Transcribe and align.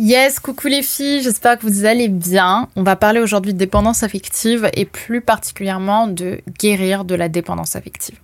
Yes, 0.00 0.38
coucou 0.38 0.68
les 0.68 0.84
filles, 0.84 1.22
j'espère 1.22 1.58
que 1.58 1.66
vous 1.66 1.84
allez 1.84 2.06
bien. 2.06 2.68
On 2.76 2.84
va 2.84 2.94
parler 2.94 3.18
aujourd'hui 3.18 3.52
de 3.52 3.58
dépendance 3.58 4.04
affective 4.04 4.70
et 4.74 4.84
plus 4.84 5.20
particulièrement 5.20 6.06
de 6.06 6.40
guérir 6.60 7.04
de 7.04 7.16
la 7.16 7.28
dépendance 7.28 7.74
affective. 7.74 8.14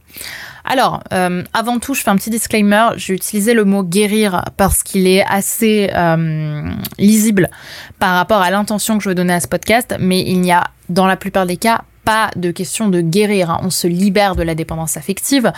Alors, 0.65 1.03
euh, 1.13 1.43
avant 1.53 1.81
tout, 1.81 1.95
je 1.95 2.03
fais 2.03 2.11
un 2.11 2.17
petit 2.17 2.31
disclaimer. 2.31 2.91
J'ai 2.95 3.15
utilisé 3.15 3.55
le 3.55 3.65
mot 3.65 3.83
guérir 3.83 4.45
parce 4.57 4.85
qu'il 4.85 5.09
est 5.09 5.25
assez 5.29 5.91
euh, 5.93 6.63
lisible 7.01 7.51
par 7.99 8.15
rapport 8.15 8.41
à 8.41 8.53
l'intention 8.53 8.97
que 8.97 9.03
je 9.03 9.09
veux 9.09 9.17
donner 9.17 9.33
à 9.33 9.41
ce 9.41 9.49
podcast, 9.49 9.97
mais 9.99 10.21
il 10.21 10.41
n'y 10.41 10.53
a 10.53 10.71
dans 10.91 11.09
la 11.09 11.17
plupart 11.17 11.45
des 11.45 11.57
cas 11.57 11.83
pas 12.05 12.31
de 12.37 12.51
question 12.51 12.89
de 12.89 13.01
guérir. 13.01 13.51
Hein. 13.51 13.61
On 13.63 13.71
se 13.71 13.87
libère 13.87 14.37
de 14.37 14.43
la 14.43 14.55
dépendance 14.55 14.97
affective, 14.97 15.53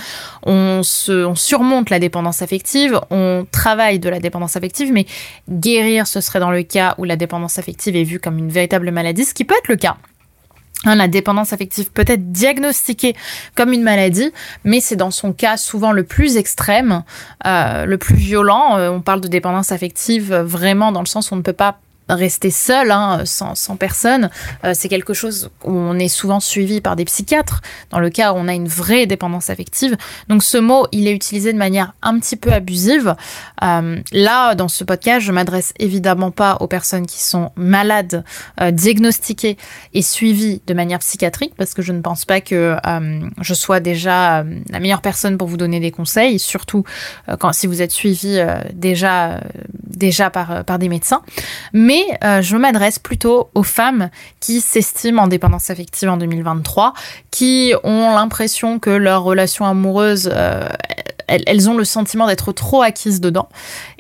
on, 0.44 0.83
se, 0.83 1.30
surmonte 1.34 1.91
la 1.91 1.98
dépendance 1.98 2.42
affective, 2.42 3.00
on 3.11 3.47
travaille 3.50 3.98
de 3.98 4.08
la 4.08 4.20
dépendance 4.20 4.56
affective, 4.56 4.92
mais 4.92 5.06
guérir, 5.50 6.06
ce 6.06 6.20
serait 6.20 6.41
dans 6.41 6.50
le 6.50 6.62
cas 6.62 6.94
où 6.98 7.05
la 7.05 7.16
dépendance 7.16 7.58
affective 7.58 7.97
est 7.97 8.05
vue 8.05 8.20
comme 8.20 8.38
une 8.38 8.50
véritable 8.50 8.91
maladie, 8.91 9.25
ce 9.25 9.34
qui 9.34 9.44
peut 9.44 9.56
être 9.58 9.69
le 9.69 9.77
cas. 9.77 9.97
Hein, 10.84 10.94
la 10.94 11.08
dépendance 11.08 11.53
affective 11.53 11.91
peut 11.91 12.05
être 12.06 12.30
diagnostiquée 12.30 13.16
comme 13.55 13.72
une 13.72 13.83
maladie, 13.83 14.31
mais 14.64 14.81
c'est 14.81 14.97
dans 14.97 15.10
son 15.10 15.33
cas 15.33 15.56
souvent 15.56 15.91
le 15.91 16.05
plus 16.05 16.36
extrême, 16.36 17.03
euh, 17.47 17.86
le 17.86 17.98
plus 17.98 18.14
violent. 18.14 18.77
Euh, 18.77 18.91
on 18.91 19.00
parle 19.00 19.20
de 19.20 19.28
dépendance 19.28 19.72
affective 19.72 20.34
vraiment 20.34 20.92
dans 20.92 21.00
le 21.00 21.06
sens 21.06 21.31
où 21.31 21.34
on 21.34 21.38
ne 21.38 21.42
peut 21.42 21.53
pas 21.53 21.78
rester 22.08 22.50
seul, 22.50 22.90
hein, 22.90 23.22
sans, 23.24 23.54
personne. 23.76 24.30
Euh, 24.64 24.72
c'est 24.74 24.88
quelque 24.88 25.14
chose 25.14 25.50
où 25.64 25.72
on 25.72 25.98
est 25.98 26.08
souvent 26.08 26.40
suivi 26.40 26.80
par 26.80 26.96
des 26.96 27.04
psychiatres, 27.04 27.62
dans 27.90 27.98
le 27.98 28.10
cas 28.10 28.32
où 28.32 28.36
on 28.36 28.48
a 28.48 28.54
une 28.54 28.68
vraie 28.68 29.06
dépendance 29.06 29.50
affective. 29.50 29.96
Donc 30.28 30.42
ce 30.42 30.58
mot, 30.58 30.86
il 30.92 31.08
est 31.08 31.12
utilisé 31.12 31.52
de 31.52 31.58
manière 31.58 31.94
un 32.02 32.18
petit 32.18 32.36
peu 32.36 32.52
abusive. 32.52 33.16
Euh, 33.62 34.00
là, 34.12 34.54
dans 34.54 34.68
ce 34.68 34.84
podcast, 34.84 35.26
je 35.26 35.32
m'adresse 35.32 35.72
évidemment 35.78 36.30
pas 36.30 36.58
aux 36.60 36.68
personnes 36.68 37.06
qui 37.06 37.22
sont 37.22 37.50
malades, 37.56 38.24
euh, 38.60 38.70
diagnostiquées 38.70 39.56
et 39.94 40.02
suivies 40.02 40.62
de 40.66 40.74
manière 40.74 41.00
psychiatrique, 41.00 41.54
parce 41.56 41.74
que 41.74 41.82
je 41.82 41.92
ne 41.92 42.00
pense 42.00 42.24
pas 42.24 42.41
que 42.41 42.76
je 43.41 43.54
sois 43.54 43.80
déjà 43.80 44.44
la 44.70 44.80
meilleure 44.80 45.00
personne 45.00 45.38
pour 45.38 45.48
vous 45.48 45.56
donner 45.56 45.80
des 45.80 45.91
conseils, 45.91 46.38
surtout 46.38 46.84
quand 47.38 47.52
si 47.52 47.66
vous 47.66 47.82
êtes 47.82 47.92
suivi 47.92 48.38
déjà 48.72 49.41
déjà 49.84 50.30
par 50.30 50.64
par 50.64 50.78
des 50.78 50.88
médecins. 50.88 51.22
Mais 51.72 51.95
euh, 52.25 52.42
je 52.42 52.56
m'adresse 52.56 52.98
plutôt 52.98 53.50
aux 53.55 53.62
femmes 53.62 54.11
qui 54.41 54.60
s'estiment 54.60 55.22
en 55.22 55.28
dépendance 55.28 55.70
affective 55.70 56.09
en 56.09 56.16
2023, 56.16 56.94
qui 57.31 57.75
ont 57.84 58.10
l'impression 58.10 58.78
que 58.78 58.91
leur 58.91 59.22
relation 59.22 59.65
amoureuse, 59.65 60.31
euh, 60.32 60.69
elles, 61.28 61.70
ont 61.70 61.76
le 61.76 61.84
sentiment 61.84 62.26
d'être 62.26 62.53
trop 62.53 62.82
acquises 62.82 63.20
dedans 63.20 63.48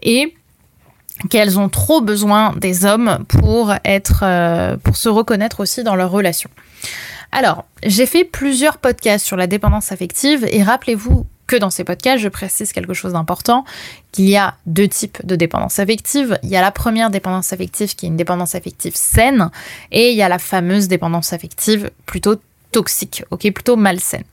et 0.02 0.34
qu'elles 1.30 1.58
ont 1.58 1.68
trop 1.68 2.00
besoin 2.00 2.54
des 2.56 2.84
hommes 2.84 3.24
pour 3.28 3.72
être, 3.84 4.20
euh, 4.22 4.76
pour 4.76 4.96
se 4.96 5.08
reconnaître 5.08 5.60
aussi 5.60 5.82
dans 5.82 5.96
leur 5.96 6.10
relation. 6.10 6.50
Alors, 7.32 7.64
j'ai 7.84 8.06
fait 8.06 8.24
plusieurs 8.24 8.78
podcasts 8.78 9.24
sur 9.26 9.36
la 9.36 9.46
dépendance 9.46 9.92
affective 9.92 10.46
et 10.50 10.62
rappelez-vous 10.62 11.26
que 11.46 11.56
dans 11.56 11.70
ces 11.70 11.84
podcasts, 11.84 12.22
je 12.22 12.28
précise 12.28 12.72
quelque 12.72 12.94
chose 12.94 13.12
d'important, 13.12 13.64
qu'il 14.12 14.28
y 14.28 14.36
a 14.36 14.54
deux 14.66 14.88
types 14.88 15.24
de 15.24 15.36
dépendance 15.36 15.78
affective. 15.78 16.38
Il 16.42 16.48
y 16.48 16.56
a 16.56 16.60
la 16.60 16.70
première 16.70 17.10
dépendance 17.10 17.52
affective 17.52 17.94
qui 17.94 18.06
est 18.06 18.08
une 18.08 18.16
dépendance 18.16 18.54
affective 18.54 18.94
saine 18.96 19.50
et 19.92 20.10
il 20.10 20.16
y 20.16 20.22
a 20.22 20.28
la 20.28 20.38
fameuse 20.38 20.88
dépendance 20.88 21.32
affective 21.32 21.90
plutôt 22.06 22.36
toxique, 22.72 23.24
ok, 23.30 23.52
plutôt 23.52 23.76
malsaine. 23.76 24.24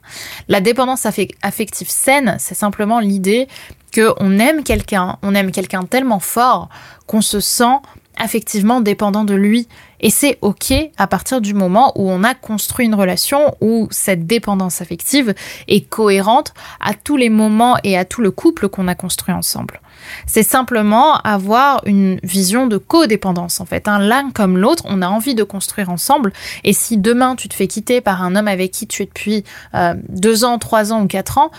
La 0.48 0.60
dépendance 0.60 1.06
affective 1.06 1.88
saine, 1.88 2.36
c'est 2.38 2.54
simplement 2.54 3.00
l'idée 3.00 3.48
qu'on 3.94 4.38
aime 4.38 4.64
quelqu'un, 4.64 5.18
on 5.22 5.34
aime 5.34 5.52
quelqu'un 5.52 5.84
tellement 5.84 6.18
fort 6.18 6.68
qu'on 7.06 7.20
se 7.22 7.40
sent 7.40 7.76
affectivement 8.16 8.80
dépendant 8.80 9.24
de 9.24 9.34
lui. 9.34 9.68
Et 10.04 10.10
c'est 10.10 10.38
OK 10.42 10.72
à 10.98 11.06
partir 11.06 11.40
du 11.40 11.54
moment 11.54 11.92
où 11.96 12.10
on 12.10 12.22
a 12.24 12.34
construit 12.34 12.84
une 12.84 12.94
relation 12.94 13.56
où 13.62 13.88
cette 13.90 14.26
dépendance 14.26 14.82
affective 14.82 15.34
est 15.66 15.88
cohérente 15.88 16.52
à 16.78 16.92
tous 16.92 17.16
les 17.16 17.30
moments 17.30 17.78
et 17.84 17.96
à 17.96 18.04
tout 18.04 18.20
le 18.20 18.30
couple 18.30 18.68
qu'on 18.68 18.86
a 18.86 18.94
construit 18.94 19.34
ensemble. 19.34 19.80
C'est 20.26 20.42
simplement 20.42 21.14
avoir 21.22 21.80
une 21.86 22.20
vision 22.22 22.66
de 22.66 22.76
codépendance 22.76 23.60
en 23.60 23.64
fait. 23.64 23.88
Hein. 23.88 23.98
L'un 23.98 24.30
comme 24.30 24.58
l'autre, 24.58 24.82
on 24.86 25.00
a 25.00 25.08
envie 25.08 25.34
de 25.34 25.42
construire 25.42 25.88
ensemble. 25.88 26.34
Et 26.64 26.74
si 26.74 26.98
demain 26.98 27.34
tu 27.34 27.48
te 27.48 27.54
fais 27.54 27.66
quitter 27.66 28.02
par 28.02 28.22
un 28.22 28.36
homme 28.36 28.48
avec 28.48 28.72
qui 28.72 28.86
tu 28.86 29.04
es 29.04 29.06
depuis 29.06 29.42
euh, 29.74 29.94
deux 30.10 30.44
ans, 30.44 30.58
trois 30.58 30.92
ans 30.92 31.02
ou 31.02 31.06
quatre 31.06 31.38
ans, 31.38 31.50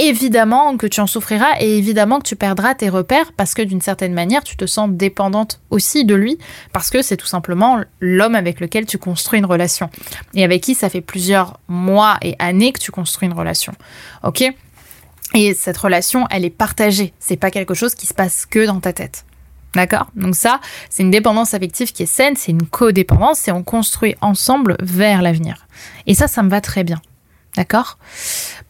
évidemment 0.00 0.76
que 0.76 0.86
tu 0.86 1.00
en 1.00 1.06
souffriras 1.06 1.60
et 1.60 1.76
évidemment 1.76 2.18
que 2.18 2.26
tu 2.26 2.36
perdras 2.36 2.74
tes 2.74 2.88
repères 2.88 3.32
parce 3.32 3.54
que 3.54 3.62
d'une 3.62 3.80
certaine 3.80 4.14
manière, 4.14 4.42
tu 4.42 4.56
te 4.56 4.66
sens 4.66 4.88
dépendante 4.90 5.60
aussi 5.70 6.04
de 6.04 6.14
lui 6.14 6.38
parce 6.72 6.90
que 6.90 7.02
c'est 7.02 7.16
tout 7.16 7.26
simplement 7.26 7.80
l'homme 8.00 8.34
avec 8.34 8.60
lequel 8.60 8.86
tu 8.86 8.98
construis 8.98 9.38
une 9.38 9.46
relation 9.46 9.90
et 10.34 10.42
avec 10.42 10.62
qui 10.62 10.74
ça 10.74 10.88
fait 10.88 11.00
plusieurs 11.00 11.60
mois 11.68 12.16
et 12.22 12.34
années 12.38 12.72
que 12.72 12.80
tu 12.80 12.90
construis 12.90 13.28
une 13.28 13.34
relation. 13.34 13.72
OK? 14.22 14.42
Et 15.34 15.54
cette 15.54 15.76
relation, 15.76 16.26
elle 16.30 16.44
est 16.44 16.50
partagée. 16.50 17.12
C'est 17.18 17.36
pas 17.36 17.50
quelque 17.50 17.74
chose 17.74 17.94
qui 17.94 18.06
se 18.06 18.14
passe 18.14 18.46
que 18.46 18.66
dans 18.66 18.80
ta 18.80 18.92
tête. 18.92 19.24
D'accord? 19.74 20.10
Donc 20.16 20.34
ça, 20.34 20.60
c'est 20.88 21.02
une 21.02 21.12
dépendance 21.12 21.54
affective 21.54 21.92
qui 21.92 22.02
est 22.02 22.06
saine, 22.06 22.34
c'est 22.36 22.50
une 22.50 22.66
codépendance 22.66 23.46
et 23.46 23.52
on 23.52 23.62
construit 23.62 24.16
ensemble 24.20 24.76
vers 24.80 25.22
l'avenir. 25.22 25.66
Et 26.06 26.14
ça, 26.14 26.26
ça 26.26 26.42
me 26.42 26.50
va 26.50 26.60
très 26.60 26.82
bien. 26.82 27.00
D'accord? 27.56 27.98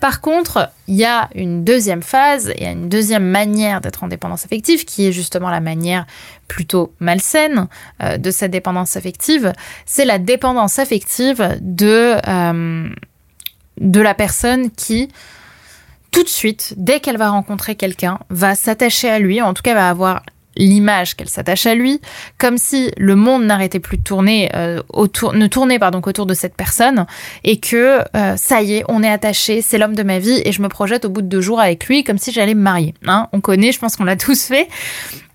Par 0.00 0.22
contre, 0.22 0.70
il 0.88 0.96
y 0.96 1.04
a 1.04 1.28
une 1.34 1.64
deuxième 1.64 2.02
phase, 2.02 2.52
il 2.56 2.62
y 2.62 2.66
a 2.66 2.70
une 2.70 2.88
deuxième 2.88 3.26
manière 3.26 3.82
d'être 3.82 4.02
en 4.02 4.08
dépendance 4.08 4.46
affective, 4.46 4.86
qui 4.86 5.06
est 5.06 5.12
justement 5.12 5.50
la 5.50 5.60
manière 5.60 6.06
plutôt 6.48 6.94
malsaine 6.98 7.69
euh, 8.02 8.16
de 8.16 8.30
cette 8.30 8.50
dépendance 8.50 8.96
affective. 8.96 9.52
C'est 9.84 10.06
la 10.06 10.19
dépendance 10.19 10.78
affective 10.78 11.58
de, 11.60 12.16
euh, 12.26 12.88
de 13.78 14.00
la 14.00 14.14
personne 14.14 14.70
qui, 14.70 15.08
tout 16.10 16.22
de 16.22 16.28
suite, 16.28 16.72
dès 16.78 17.00
qu'elle 17.00 17.19
va 17.19 17.28
rencontrer 17.28 17.74
quelqu'un, 17.74 18.19
va 18.30 18.54
s'attacher 18.54 19.10
à 19.10 19.19
lui, 19.19 19.42
en 19.42 19.52
tout 19.52 19.62
cas 19.62 19.74
va 19.74 19.90
avoir 19.90 20.22
l'image 20.56 21.16
qu'elle 21.16 21.28
s'attache 21.28 21.66
à 21.66 21.75
lui, 21.75 22.00
comme 22.38 22.59
si 22.59 22.91
le 22.97 23.15
monde 23.16 23.44
n'arrêtait 23.44 23.81
plus 23.81 23.99
de 23.99 24.03
tourner 24.03 24.50
euh, 24.55 24.83
autour, 24.88 25.33
ne 25.33 25.47
tournait 25.47 25.78
pardon 25.78 26.00
qu'autour 26.00 26.27
de 26.27 26.34
cette 26.34 26.55
personne, 26.55 27.06
et 27.44 27.59
que 27.59 28.00
euh, 28.16 28.37
ça 28.37 28.62
y 28.62 28.75
est, 28.75 28.84
on 28.88 29.03
est 29.03 29.11
attaché, 29.11 29.62
c'est 29.62 29.78
l'homme 29.78 29.94
de 29.94 30.03
ma 30.03 30.19
vie, 30.19 30.43
et 30.44 30.53
je 30.53 30.62
me 30.62 30.69
projette 30.69 31.05
au 31.05 31.09
bout 31.09 31.22
de 31.22 31.28
deux 31.28 31.41
jours 31.41 31.61
avec 31.61 31.87
lui, 31.87 32.05
comme 32.05 32.19
si 32.19 32.33
j'allais 32.33 32.55
me 32.55 32.62
marier. 32.62 32.94
Hein 33.06 33.29
on 33.32 33.41
connaît, 33.41 33.73
je 33.73 33.79
pense 33.79 33.97
qu'on 33.97 34.05
l'a 34.05 34.17
tous 34.17 34.44
fait. 34.44 34.69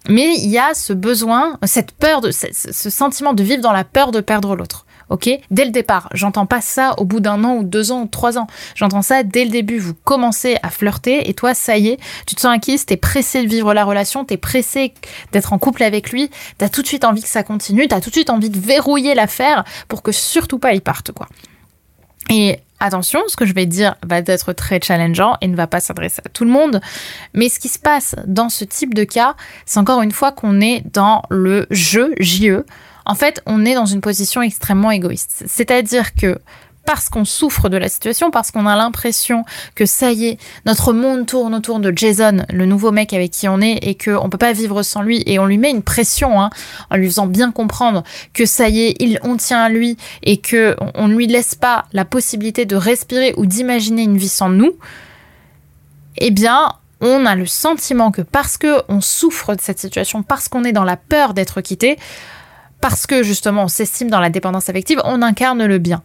Mais 0.07 0.35
il 0.37 0.49
y 0.49 0.59
a 0.59 0.75
ce 0.75 0.93
besoin, 0.93 1.57
cette 1.63 1.91
peur 1.91 2.21
de, 2.21 2.29
ce 2.31 2.89
sentiment 2.91 3.33
de 3.33 3.41
vivre 3.41 3.61
dans 3.61 3.71
la 3.71 3.83
peur 3.83 4.11
de 4.11 4.19
perdre 4.19 4.55
l'autre 4.55 4.84
ok? 5.09 5.29
Dès 5.51 5.65
le 5.65 5.71
départ. 5.71 6.09
J'entends 6.13 6.45
pas 6.45 6.61
ça 6.61 6.93
au 6.97 7.05
bout 7.05 7.19
d'un 7.19 7.43
an 7.43 7.55
ou 7.55 7.63
deux 7.63 7.91
ans 7.91 8.03
ou 8.03 8.07
trois 8.07 8.37
ans. 8.37 8.47
J'entends 8.75 9.01
ça 9.01 9.23
dès 9.23 9.45
le 9.45 9.51
début. 9.51 9.77
Vous 9.77 9.93
commencez 9.93 10.57
à 10.63 10.69
flirter 10.69 11.29
et 11.29 11.33
toi, 11.33 11.53
ça 11.53 11.77
y 11.77 11.89
est, 11.89 11.99
tu 12.25 12.35
te 12.35 12.41
sens 12.41 12.55
acquise, 12.55 12.85
t'es 12.85 12.97
pressé 12.97 13.43
de 13.43 13.49
vivre 13.49 13.73
la 13.73 13.83
relation, 13.83 14.25
t'es 14.25 14.37
pressé 14.37 14.93
d'être 15.31 15.53
en 15.53 15.59
couple 15.59 15.83
avec 15.83 16.11
lui, 16.11 16.29
t'as 16.57 16.69
tout 16.69 16.81
de 16.81 16.87
suite 16.87 17.05
envie 17.05 17.21
que 17.21 17.29
ça 17.29 17.43
continue, 17.43 17.87
t'as 17.87 18.01
tout 18.01 18.09
de 18.09 18.15
suite 18.15 18.29
envie 18.29 18.49
de 18.49 18.59
verrouiller 18.59 19.15
l'affaire 19.15 19.63
pour 19.87 20.01
que 20.01 20.11
surtout 20.11 20.59
pas 20.59 20.73
il 20.73 20.81
parte, 20.81 21.11
quoi. 21.11 21.27
Et 22.29 22.59
Attention, 22.81 23.21
ce 23.27 23.37
que 23.37 23.45
je 23.45 23.53
vais 23.53 23.65
dire 23.65 23.95
va 24.05 24.17
être 24.17 24.51
très 24.51 24.81
challengeant 24.81 25.37
et 25.39 25.47
ne 25.47 25.55
va 25.55 25.65
pas 25.65 25.79
s'adresser 25.79 26.21
à 26.25 26.29
tout 26.29 26.43
le 26.43 26.51
monde. 26.51 26.81
Mais 27.33 27.47
ce 27.47 27.57
qui 27.57 27.69
se 27.69 27.79
passe 27.79 28.15
dans 28.27 28.49
ce 28.49 28.65
type 28.65 28.93
de 28.93 29.05
cas, 29.05 29.35
c'est 29.65 29.79
encore 29.79 30.01
une 30.01 30.11
fois 30.11 30.33
qu'on 30.33 30.59
est 30.59 30.83
dans 30.93 31.23
le 31.29 31.67
jeu, 31.71 32.13
JE, 32.19 32.65
en 33.05 33.15
fait, 33.15 33.41
on 33.45 33.65
est 33.65 33.75
dans 33.75 33.85
une 33.85 34.01
position 34.01 34.41
extrêmement 34.41 34.91
égoïste. 34.91 35.43
C'est-à-dire 35.47 36.15
que 36.15 36.39
parce 36.85 37.09
qu'on 37.09 37.25
souffre 37.25 37.67
de 37.67 37.77
la 37.77 37.89
situation, 37.89 38.31
parce 38.31 38.51
qu'on 38.51 38.67
a 38.67 38.75
l'impression 38.75 39.43
que 39.73 39.85
ça 39.85 40.11
y 40.11 40.27
est, 40.27 40.37
notre 40.65 40.93
monde 40.93 41.25
tourne 41.25 41.55
autour 41.55 41.79
de 41.79 41.91
Jason, 41.95 42.45
le 42.53 42.65
nouveau 42.65 42.91
mec 42.91 43.11
avec 43.11 43.31
qui 43.31 43.47
on 43.47 43.59
est, 43.59 43.79
et 43.81 43.95
qu'on 43.95 44.29
peut 44.29 44.37
pas 44.37 44.53
vivre 44.53 44.83
sans 44.83 45.01
lui, 45.01 45.23
et 45.25 45.39
on 45.39 45.45
lui 45.45 45.57
met 45.57 45.71
une 45.71 45.81
pression, 45.81 46.39
hein, 46.39 46.51
en 46.91 46.95
lui 46.97 47.07
faisant 47.07 47.27
bien 47.27 47.51
comprendre 47.51 48.03
que 48.33 48.45
ça 48.45 48.69
y 48.69 48.81
est, 48.81 48.95
il, 48.99 49.19
on 49.23 49.35
tient 49.35 49.63
à 49.63 49.69
lui, 49.69 49.97
et 50.23 50.37
que 50.37 50.75
on 50.93 51.07
ne 51.07 51.15
lui 51.15 51.27
laisse 51.27 51.55
pas 51.55 51.85
la 51.91 52.05
possibilité 52.05 52.65
de 52.65 52.75
respirer 52.75 53.33
ou 53.37 53.45
d'imaginer 53.45 54.03
une 54.03 54.17
vie 54.17 54.29
sans 54.29 54.49
nous, 54.49 54.73
eh 56.17 56.31
bien, 56.31 56.71
on 57.01 57.25
a 57.25 57.35
le 57.35 57.45
sentiment 57.45 58.11
que 58.11 58.21
parce 58.21 58.57
que 58.57 58.81
on 58.87 59.01
souffre 59.01 59.55
de 59.55 59.61
cette 59.61 59.79
situation, 59.79 60.23
parce 60.23 60.47
qu'on 60.47 60.63
est 60.63 60.71
dans 60.71 60.83
la 60.83 60.97
peur 60.97 61.33
d'être 61.33 61.61
quitté, 61.61 61.97
parce 62.87 63.07
que 63.07 63.23
justement 63.23 63.63
on 63.63 63.67
s'estime 63.67 64.11
dans 64.11 64.19
la 64.19 64.29
dépendance 64.29 64.69
affective, 64.69 65.01
on 65.05 65.23
incarne 65.23 65.65
le 65.65 65.79
bien 65.79 66.03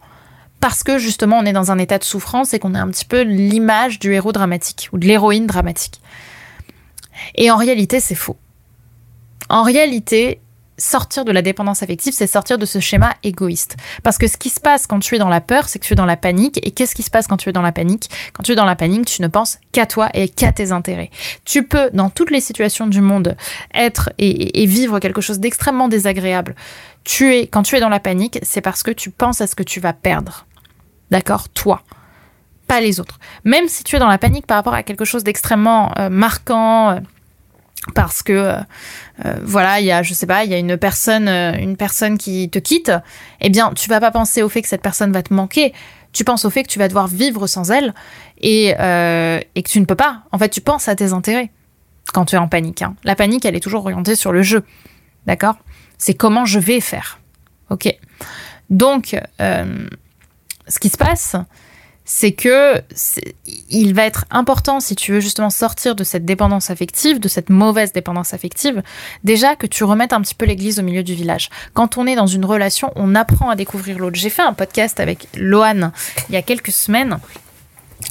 parce 0.59 0.81
que 0.81 0.97
justement 0.97 1.37
on 1.37 1.45
est 1.45 1.53
dans 1.53 1.69
un 1.69 1.77
état 1.77 1.99
de 1.99 2.03
souffrance 2.03 2.55
et 2.55 2.59
qu'on 2.59 2.73
est 2.73 2.79
un 2.79 2.89
petit 2.89 3.05
peu 3.05 3.21
l'image 3.21 3.99
du 3.99 4.15
héros 4.15 4.31
dramatique 4.31 4.89
ou 4.91 4.97
de 4.97 5.05
l'héroïne 5.05 5.45
dramatique. 5.45 6.01
Et 7.35 7.51
en 7.51 7.57
réalité, 7.57 7.99
c'est 7.99 8.15
faux. 8.15 8.35
En 9.47 9.61
réalité, 9.61 10.41
sortir 10.81 11.25
de 11.25 11.31
la 11.31 11.41
dépendance 11.41 11.83
affective, 11.83 12.13
c'est 12.13 12.27
sortir 12.27 12.57
de 12.57 12.65
ce 12.65 12.79
schéma 12.79 13.13
égoïste. 13.23 13.77
Parce 14.03 14.17
que 14.17 14.27
ce 14.27 14.37
qui 14.37 14.49
se 14.49 14.59
passe 14.59 14.87
quand 14.87 14.99
tu 14.99 15.15
es 15.15 15.19
dans 15.19 15.29
la 15.29 15.41
peur, 15.41 15.69
c'est 15.69 15.79
que 15.79 15.85
tu 15.85 15.93
es 15.93 15.95
dans 15.95 16.05
la 16.05 16.17
panique. 16.17 16.59
Et 16.65 16.71
qu'est-ce 16.71 16.95
qui 16.95 17.03
se 17.03 17.09
passe 17.09 17.27
quand 17.27 17.37
tu 17.37 17.49
es 17.49 17.53
dans 17.53 17.61
la 17.61 17.71
panique? 17.71 18.09
Quand 18.33 18.43
tu 18.43 18.53
es 18.53 18.55
dans 18.55 18.65
la 18.65 18.75
panique, 18.75 19.05
tu 19.05 19.21
ne 19.21 19.27
penses 19.27 19.59
qu'à 19.71 19.85
toi 19.85 20.09
et 20.13 20.27
qu'à 20.27 20.51
tes 20.51 20.71
intérêts. 20.71 21.11
Tu 21.45 21.63
peux, 21.63 21.89
dans 21.93 22.09
toutes 22.09 22.31
les 22.31 22.41
situations 22.41 22.87
du 22.87 23.01
monde, 23.01 23.37
être 23.73 24.09
et, 24.17 24.65
vivre 24.65 24.99
quelque 24.99 25.21
chose 25.21 25.39
d'extrêmement 25.39 25.87
désagréable. 25.87 26.55
Tu 27.03 27.35
es, 27.35 27.47
quand 27.47 27.63
tu 27.63 27.75
es 27.75 27.79
dans 27.79 27.89
la 27.89 27.99
panique, 27.99 28.39
c'est 28.43 28.61
parce 28.61 28.83
que 28.83 28.91
tu 28.91 29.09
penses 29.09 29.41
à 29.41 29.47
ce 29.47 29.55
que 29.55 29.63
tu 29.63 29.79
vas 29.79 29.93
perdre. 29.93 30.45
D'accord? 31.09 31.49
Toi. 31.49 31.81
Pas 32.67 32.79
les 32.79 32.99
autres. 32.99 33.19
Même 33.43 33.67
si 33.67 33.83
tu 33.83 33.95
es 33.95 33.99
dans 33.99 34.07
la 34.07 34.17
panique 34.17 34.47
par 34.47 34.57
rapport 34.57 34.73
à 34.73 34.83
quelque 34.83 35.03
chose 35.03 35.23
d'extrêmement 35.23 35.91
euh, 35.97 36.09
marquant, 36.09 36.91
euh, 36.91 36.99
parce 37.95 38.21
que 38.23 38.33
euh, 38.33 39.35
voilà, 39.43 39.79
il 39.79 39.85
y 39.85 39.91
a, 39.91 40.03
je 40.03 40.13
sais 40.13 40.27
pas, 40.27 40.43
il 40.43 40.51
y 40.51 40.53
a 40.53 40.57
une 40.57 40.77
personne, 40.77 41.27
une 41.27 41.77
personne 41.77 42.17
qui 42.17 42.49
te 42.49 42.59
quitte, 42.59 42.91
eh 43.39 43.49
bien, 43.49 43.73
tu 43.73 43.89
vas 43.89 43.99
pas 43.99 44.11
penser 44.11 44.43
au 44.43 44.49
fait 44.49 44.61
que 44.61 44.67
cette 44.67 44.81
personne 44.81 45.11
va 45.11 45.23
te 45.23 45.33
manquer. 45.33 45.73
Tu 46.13 46.23
penses 46.23 46.45
au 46.45 46.49
fait 46.49 46.63
que 46.63 46.67
tu 46.67 46.77
vas 46.77 46.87
devoir 46.87 47.07
vivre 47.07 47.47
sans 47.47 47.71
elle 47.71 47.93
et, 48.39 48.69
et 48.69 49.63
que 49.63 49.69
tu 49.69 49.79
ne 49.79 49.85
peux 49.85 49.95
pas. 49.95 50.23
En 50.31 50.37
fait, 50.37 50.49
tu 50.49 50.61
penses 50.61 50.87
à 50.89 50.95
tes 50.95 51.13
intérêts 51.13 51.51
quand 52.13 52.25
tu 52.25 52.35
es 52.35 52.37
en 52.37 52.47
panique. 52.47 52.81
Hein. 52.81 52.95
La 53.03 53.15
panique, 53.15 53.45
elle 53.45 53.55
est 53.55 53.61
toujours 53.61 53.81
orientée 53.81 54.15
sur 54.15 54.31
le 54.31 54.41
jeu. 54.43 54.63
D'accord? 55.25 55.55
C'est 55.97 56.13
comment 56.13 56.45
je 56.45 56.59
vais 56.59 56.81
faire. 56.81 57.19
Ok? 57.69 57.95
Donc, 58.69 59.15
ce 59.39 60.79
qui 60.79 60.89
se 60.89 60.97
passe, 60.97 61.35
c'est 62.05 62.31
que 62.31 62.81
il 63.69 63.93
va 63.93 64.05
être 64.05 64.25
important 64.31 64.79
si 64.79 64.95
tu 64.95 65.11
veux 65.11 65.19
justement 65.19 65.49
sortir 65.49 65.95
de 65.95 66.03
cette 66.03 66.25
dépendance 66.25 66.69
affective, 66.69 67.19
de 67.19 67.27
cette 67.27 67.49
mauvaise 67.49 67.93
dépendance 67.93 68.33
affective, 68.33 68.81
déjà 69.23 69.55
que 69.55 69.67
tu 69.67 69.83
remettes 69.83 70.13
un 70.13 70.21
petit 70.21 70.35
peu 70.35 70.45
l'église 70.45 70.79
au 70.79 70.83
milieu 70.83 71.03
du 71.03 71.13
village. 71.13 71.49
Quand 71.73 71.97
on 71.97 72.07
est 72.07 72.15
dans 72.15 72.27
une 72.27 72.45
relation, 72.45 72.91
on 72.95 73.15
apprend 73.15 73.49
à 73.49 73.55
découvrir 73.55 73.99
l'autre. 73.99 74.17
J'ai 74.17 74.29
fait 74.29 74.41
un 74.41 74.53
podcast 74.53 74.99
avec 74.99 75.27
Loane 75.37 75.91
il 76.29 76.33
y 76.33 76.37
a 76.37 76.41
quelques 76.41 76.71
semaines 76.71 77.19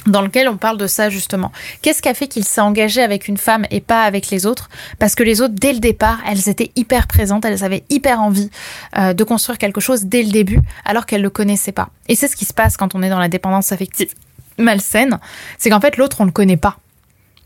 dans 0.05 0.21
lequel 0.21 0.47
on 0.47 0.57
parle 0.57 0.77
de 0.77 0.87
ça 0.87 1.09
justement. 1.09 1.51
Qu'est-ce 1.81 2.01
qui 2.01 2.09
a 2.09 2.13
fait 2.13 2.27
qu'il 2.27 2.43
s'est 2.43 2.61
engagé 2.61 3.01
avec 3.01 3.27
une 3.27 3.37
femme 3.37 3.65
et 3.71 3.81
pas 3.81 4.03
avec 4.03 4.29
les 4.29 4.45
autres? 4.45 4.69
Parce 4.99 5.15
que 5.15 5.23
les 5.23 5.41
autres, 5.41 5.55
dès 5.55 5.73
le 5.73 5.79
départ, 5.79 6.19
elles 6.27 6.49
étaient 6.49 6.71
hyper 6.75 7.07
présentes, 7.07 7.45
elles 7.45 7.63
avaient 7.63 7.83
hyper 7.89 8.21
envie 8.21 8.49
euh, 8.97 9.13
de 9.13 9.23
construire 9.23 9.57
quelque 9.57 9.81
chose 9.81 10.05
dès 10.05 10.23
le 10.23 10.31
début, 10.31 10.59
alors 10.85 11.05
qu'elles 11.05 11.21
ne 11.21 11.25
le 11.25 11.29
connaissaient 11.29 11.71
pas. 11.71 11.89
Et 12.07 12.15
c'est 12.15 12.27
ce 12.27 12.35
qui 12.35 12.45
se 12.45 12.53
passe 12.53 12.77
quand 12.77 12.95
on 12.95 13.03
est 13.03 13.09
dans 13.09 13.19
la 13.19 13.29
dépendance 13.29 13.71
affective 13.71 14.13
malsaine, 14.57 15.19
c'est 15.57 15.69
qu'en 15.69 15.81
fait 15.81 15.97
l'autre, 15.97 16.17
on 16.19 16.25
le 16.25 16.31
connaît 16.31 16.57
pas. 16.57 16.77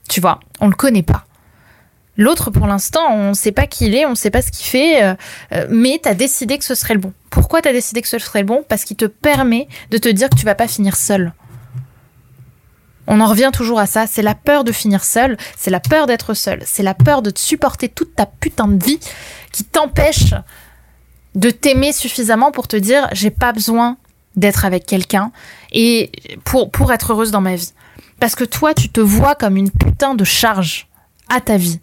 Tu 0.09 0.21
vois, 0.21 0.39
on 0.59 0.67
le 0.67 0.75
connaît 0.75 1.03
pas. 1.03 1.25
L'autre, 2.17 2.49
pour 2.49 2.65
l'instant, 2.67 3.11
on 3.11 3.29
ne 3.29 3.33
sait 3.33 3.51
pas 3.51 3.67
qui 3.67 3.87
il 3.87 3.95
est, 3.95 4.05
on 4.05 4.11
ne 4.11 4.15
sait 4.15 4.29
pas 4.29 4.41
ce 4.41 4.51
qu'il 4.51 4.65
fait, 4.65 5.03
euh, 5.03 5.15
euh, 5.51 5.67
mais 5.69 5.99
tu 6.01 6.07
as 6.07 6.13
décidé 6.13 6.57
que 6.57 6.63
ce 6.63 6.75
serait 6.75 6.93
le 6.93 7.01
bon. 7.01 7.11
Pourquoi 7.29 7.61
tu 7.61 7.67
as 7.67 7.73
décidé 7.73 8.01
que 8.01 8.07
ce 8.07 8.19
serait 8.19 8.39
le 8.39 8.45
bon? 8.45 8.63
Parce 8.67 8.85
qu'il 8.85 8.95
te 8.95 9.05
permet 9.05 9.67
de 9.91 9.97
te 9.97 10.07
dire 10.07 10.29
que 10.29 10.35
tu 10.35 10.45
vas 10.45 10.55
pas 10.55 10.67
finir 10.67 10.95
seul. 10.95 11.33
On 13.07 13.19
en 13.19 13.27
revient 13.27 13.51
toujours 13.53 13.79
à 13.79 13.85
ça, 13.85 14.07
c'est 14.07 14.21
la 14.21 14.35
peur 14.35 14.63
de 14.63 14.71
finir 14.71 15.03
seul, 15.03 15.37
c'est 15.57 15.71
la 15.71 15.79
peur 15.79 16.07
d'être 16.07 16.33
seul, 16.33 16.63
c'est 16.65 16.83
la 16.83 16.93
peur 16.93 17.21
de 17.21 17.29
te 17.29 17.39
supporter 17.39 17.89
toute 17.89 18.15
ta 18.15 18.25
putain 18.25 18.67
de 18.67 18.83
vie 18.83 18.99
qui 19.51 19.63
t'empêche 19.63 20.33
de 21.35 21.49
t'aimer 21.49 21.91
suffisamment 21.91 22.51
pour 22.51 22.67
te 22.67 22.75
dire 22.75 23.07
j'ai 23.11 23.29
pas 23.29 23.51
besoin 23.51 23.97
d'être 24.35 24.65
avec 24.65 24.85
quelqu'un 24.85 25.31
et 25.71 26.11
pour, 26.43 26.71
pour 26.71 26.91
être 26.91 27.13
heureuse 27.13 27.31
dans 27.31 27.41
ma 27.41 27.55
vie. 27.55 27.73
Parce 28.19 28.35
que 28.35 28.43
toi, 28.43 28.73
tu 28.73 28.89
te 28.89 28.99
vois 28.99 29.35
comme 29.35 29.57
une 29.57 29.71
putain 29.71 30.15
de 30.15 30.23
charge 30.23 30.87
à 31.29 31.41
ta 31.41 31.57
vie. 31.57 31.79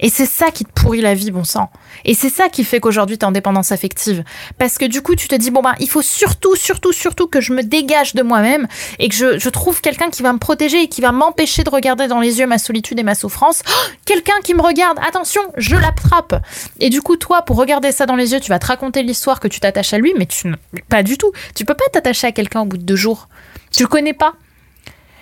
Et 0.00 0.08
c'est 0.08 0.26
ça 0.26 0.50
qui 0.50 0.64
te 0.64 0.72
pourrit 0.72 1.02
la 1.02 1.14
vie, 1.14 1.30
bon 1.30 1.44
sang. 1.44 1.70
Et 2.04 2.14
c'est 2.14 2.30
ça 2.30 2.48
qui 2.48 2.64
fait 2.64 2.80
qu'aujourd'hui 2.80 3.18
tu 3.18 3.24
es 3.24 3.26
en 3.26 3.32
dépendance 3.32 3.70
affective. 3.70 4.24
Parce 4.58 4.78
que 4.78 4.86
du 4.86 5.02
coup, 5.02 5.14
tu 5.14 5.28
te 5.28 5.34
dis, 5.34 5.50
bon 5.50 5.62
ben, 5.62 5.74
il 5.78 5.88
faut 5.88 6.02
surtout, 6.02 6.56
surtout, 6.56 6.92
surtout 6.92 7.26
que 7.26 7.40
je 7.40 7.52
me 7.52 7.62
dégage 7.62 8.14
de 8.14 8.22
moi-même 8.22 8.66
et 8.98 9.08
que 9.08 9.14
je, 9.38 9.48
trouve 9.50 9.80
quelqu'un 9.80 10.10
qui 10.10 10.22
va 10.22 10.32
me 10.32 10.38
protéger 10.38 10.82
et 10.82 10.88
qui 10.88 11.00
va 11.00 11.12
m'empêcher 11.12 11.64
de 11.64 11.70
regarder 11.70 12.08
dans 12.08 12.20
les 12.20 12.38
yeux 12.38 12.46
ma 12.46 12.58
solitude 12.58 12.98
et 12.98 13.02
ma 13.02 13.14
souffrance. 13.14 13.62
Oh, 13.68 13.90
quelqu'un 14.06 14.40
qui 14.42 14.54
me 14.54 14.62
regarde, 14.62 14.98
attention, 15.06 15.42
je 15.56 15.76
l'attrape. 15.76 16.42
Et 16.78 16.88
du 16.88 17.02
coup, 17.02 17.16
toi, 17.16 17.42
pour 17.42 17.56
regarder 17.56 17.92
ça 17.92 18.06
dans 18.06 18.16
les 18.16 18.32
yeux, 18.32 18.40
tu 18.40 18.48
vas 18.48 18.58
te 18.58 18.66
raconter 18.66 19.02
l'histoire 19.02 19.38
que 19.38 19.48
tu 19.48 19.60
t'attaches 19.60 19.92
à 19.92 19.98
lui, 19.98 20.14
mais 20.16 20.26
tu 20.26 20.50
pas 20.88 21.02
du 21.02 21.18
tout. 21.18 21.32
Tu 21.54 21.64
peux 21.64 21.74
pas 21.74 21.84
t'attacher 21.92 22.28
à 22.28 22.32
quelqu'un 22.32 22.62
au 22.62 22.64
bout 22.64 22.78
de 22.78 22.82
deux 22.82 22.96
jours. 22.96 23.28
Tu 23.70 23.82
le 23.82 23.88
connais 23.88 24.14
pas. 24.14 24.34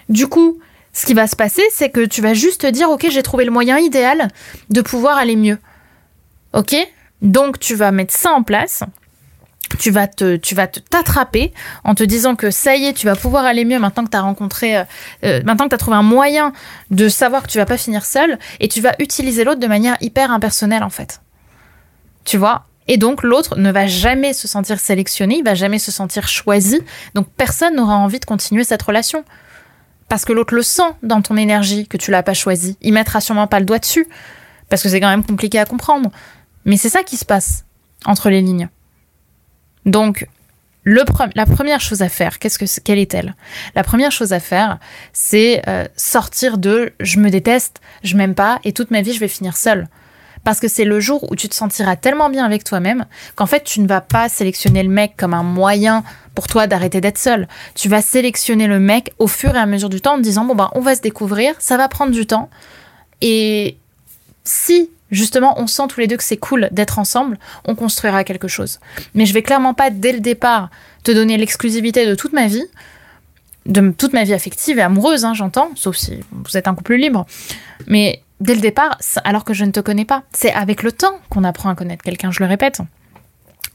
Du 0.08 0.26
coup, 0.26 0.60
ce 0.92 1.06
qui 1.06 1.14
va 1.14 1.26
se 1.26 1.36
passer, 1.36 1.62
c'est 1.72 1.90
que 1.90 2.04
tu 2.04 2.20
vas 2.20 2.34
juste 2.34 2.62
te 2.62 2.66
dire, 2.66 2.90
ok, 2.90 3.06
j'ai 3.10 3.22
trouvé 3.22 3.44
le 3.44 3.50
moyen 3.50 3.78
idéal 3.78 4.28
de 4.70 4.80
pouvoir 4.80 5.16
aller 5.16 5.36
mieux. 5.36 5.58
Ok? 6.52 6.74
Donc 7.22 7.58
tu 7.58 7.74
vas 7.74 7.92
mettre 7.92 8.14
ça 8.14 8.32
en 8.32 8.42
place. 8.42 8.82
Tu 9.78 9.90
vas 9.90 10.06
te, 10.06 10.36
tu 10.36 10.54
vas 10.54 10.66
t'attraper 10.66 11.52
en 11.84 11.94
te 11.94 12.02
disant 12.02 12.36
que 12.36 12.50
ça 12.50 12.74
y 12.74 12.86
est, 12.86 12.94
tu 12.94 13.04
vas 13.04 13.16
pouvoir 13.16 13.44
aller 13.44 13.66
mieux 13.66 13.78
maintenant 13.78 14.04
que 14.04 14.10
tu 14.10 14.16
as 14.16 14.22
rencontré, 14.22 14.78
euh, 14.78 14.84
euh, 15.24 15.42
maintenant 15.44 15.66
que 15.66 15.70
tu 15.70 15.74
as 15.74 15.78
trouvé 15.78 15.96
un 15.96 16.02
moyen 16.02 16.54
de 16.90 17.08
savoir 17.08 17.42
que 17.42 17.48
tu 17.48 17.58
vas 17.58 17.66
pas 17.66 17.76
finir 17.76 18.06
seul 18.06 18.38
et 18.60 18.68
tu 18.68 18.80
vas 18.80 18.94
utiliser 18.98 19.44
l'autre 19.44 19.60
de 19.60 19.66
manière 19.66 19.98
hyper 20.00 20.32
impersonnelle 20.32 20.82
en 20.82 20.90
fait. 20.90 21.20
Tu 22.24 22.38
vois? 22.38 22.64
Et 22.86 22.96
donc 22.96 23.22
l'autre 23.22 23.58
ne 23.58 23.70
va 23.70 23.86
jamais 23.86 24.32
se 24.32 24.48
sentir 24.48 24.80
sélectionné, 24.80 25.36
il 25.36 25.44
va 25.44 25.54
jamais 25.54 25.78
se 25.78 25.92
sentir 25.92 26.26
choisi. 26.28 26.80
Donc 27.14 27.28
personne 27.36 27.76
n'aura 27.76 27.96
envie 27.96 28.20
de 28.20 28.24
continuer 28.24 28.64
cette 28.64 28.82
relation 28.82 29.22
parce 30.08 30.24
que 30.24 30.32
l'autre 30.32 30.54
le 30.54 30.62
sent 30.62 30.90
dans 31.02 31.22
ton 31.22 31.36
énergie 31.36 31.86
que 31.86 31.96
tu 31.96 32.10
l'as 32.10 32.22
pas 32.22 32.34
choisi. 32.34 32.76
Il 32.80 32.92
mettra 32.92 33.20
sûrement 33.20 33.46
pas 33.46 33.60
le 33.60 33.66
doigt 33.66 33.78
dessus 33.78 34.06
parce 34.68 34.82
que 34.82 34.88
c'est 34.88 35.00
quand 35.00 35.08
même 35.08 35.24
compliqué 35.24 35.58
à 35.58 35.66
comprendre. 35.66 36.10
Mais 36.64 36.76
c'est 36.76 36.88
ça 36.88 37.02
qui 37.02 37.16
se 37.16 37.24
passe 37.24 37.64
entre 38.04 38.30
les 38.30 38.40
lignes. 38.40 38.68
Donc 39.86 40.26
la 40.84 41.46
première 41.46 41.80
chose 41.80 42.02
à 42.02 42.08
faire, 42.08 42.38
qu'est-ce 42.38 42.58
que 42.58 42.80
quelle 42.80 42.98
est-elle? 42.98 43.34
La 43.74 43.84
première 43.84 44.10
chose 44.10 44.32
à 44.32 44.40
faire, 44.40 44.78
c'est 45.12 45.62
euh, 45.68 45.86
sortir 45.96 46.56
de 46.56 46.92
je 47.00 47.18
me 47.18 47.30
déteste, 47.30 47.80
je 48.02 48.16
m'aime 48.16 48.34
pas 48.34 48.58
et 48.64 48.72
toute 48.72 48.90
ma 48.90 49.02
vie 49.02 49.12
je 49.12 49.20
vais 49.20 49.28
finir 49.28 49.56
seule. 49.56 49.88
Parce 50.44 50.60
que 50.60 50.68
c'est 50.68 50.84
le 50.84 51.00
jour 51.00 51.30
où 51.30 51.36
tu 51.36 51.48
te 51.48 51.54
sentiras 51.54 51.96
tellement 51.96 52.30
bien 52.30 52.44
avec 52.44 52.64
toi-même 52.64 53.04
qu'en 53.34 53.46
fait, 53.46 53.64
tu 53.64 53.80
ne 53.80 53.88
vas 53.88 54.00
pas 54.00 54.28
sélectionner 54.28 54.82
le 54.82 54.88
mec 54.88 55.14
comme 55.16 55.34
un 55.34 55.42
moyen 55.42 56.04
pour 56.38 56.46
toi 56.46 56.68
d'arrêter 56.68 57.00
d'être 57.00 57.18
seul. 57.18 57.48
Tu 57.74 57.88
vas 57.88 58.00
sélectionner 58.00 58.68
le 58.68 58.78
mec 58.78 59.12
au 59.18 59.26
fur 59.26 59.56
et 59.56 59.58
à 59.58 59.66
mesure 59.66 59.88
du 59.88 60.00
temps 60.00 60.14
en 60.14 60.18
te 60.18 60.22
disant, 60.22 60.44
bon, 60.44 60.54
ben, 60.54 60.70
on 60.76 60.80
va 60.80 60.94
se 60.94 61.00
découvrir, 61.00 61.56
ça 61.58 61.76
va 61.76 61.88
prendre 61.88 62.12
du 62.12 62.26
temps. 62.26 62.48
Et 63.20 63.76
si 64.44 64.88
justement 65.10 65.60
on 65.60 65.66
sent 65.66 65.82
tous 65.88 65.98
les 65.98 66.06
deux 66.06 66.16
que 66.16 66.22
c'est 66.22 66.36
cool 66.36 66.68
d'être 66.70 67.00
ensemble, 67.00 67.40
on 67.64 67.74
construira 67.74 68.22
quelque 68.22 68.46
chose. 68.46 68.78
Mais 69.14 69.26
je 69.26 69.34
vais 69.34 69.42
clairement 69.42 69.74
pas 69.74 69.90
dès 69.90 70.12
le 70.12 70.20
départ 70.20 70.70
te 71.02 71.10
donner 71.10 71.36
l'exclusivité 71.38 72.06
de 72.06 72.14
toute 72.14 72.32
ma 72.32 72.46
vie, 72.46 72.66
de 73.66 73.90
toute 73.90 74.12
ma 74.12 74.22
vie 74.22 74.32
affective 74.32 74.78
et 74.78 74.82
amoureuse, 74.82 75.24
hein, 75.24 75.34
j'entends, 75.34 75.72
sauf 75.74 75.96
si 75.96 76.20
vous 76.30 76.56
êtes 76.56 76.68
un 76.68 76.76
couple 76.76 76.94
libre. 76.94 77.26
Mais 77.88 78.22
dès 78.40 78.54
le 78.54 78.60
départ, 78.60 78.96
alors 79.24 79.42
que 79.42 79.54
je 79.54 79.64
ne 79.64 79.72
te 79.72 79.80
connais 79.80 80.04
pas. 80.04 80.22
C'est 80.32 80.52
avec 80.52 80.84
le 80.84 80.92
temps 80.92 81.18
qu'on 81.30 81.42
apprend 81.42 81.68
à 81.68 81.74
connaître 81.74 82.04
quelqu'un, 82.04 82.30
je 82.30 82.38
le 82.38 82.48
répète. 82.48 82.80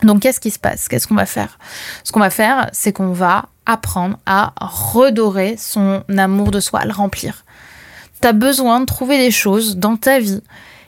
Donc 0.03 0.21
qu'est-ce 0.21 0.39
qui 0.39 0.51
se 0.51 0.59
passe? 0.59 0.87
Qu'est-ce 0.87 1.07
qu'on 1.07 1.15
va 1.15 1.25
faire? 1.25 1.57
Ce 2.03 2.11
qu'on 2.11 2.19
va 2.19 2.29
faire, 2.29 2.69
c'est 2.73 2.93
qu'on 2.93 3.13
va 3.13 3.49
apprendre 3.65 4.17
à 4.25 4.53
redorer 4.59 5.55
son 5.57 6.03
amour 6.17 6.51
de 6.51 6.59
soi, 6.59 6.81
à 6.81 6.85
le 6.85 6.91
remplir. 6.91 7.45
Tu 8.21 8.27
as 8.27 8.33
besoin 8.33 8.79
de 8.79 8.85
trouver 8.85 9.17
des 9.17 9.31
choses 9.31 9.77
dans 9.77 9.95
ta 9.95 10.19
vie 10.19 10.41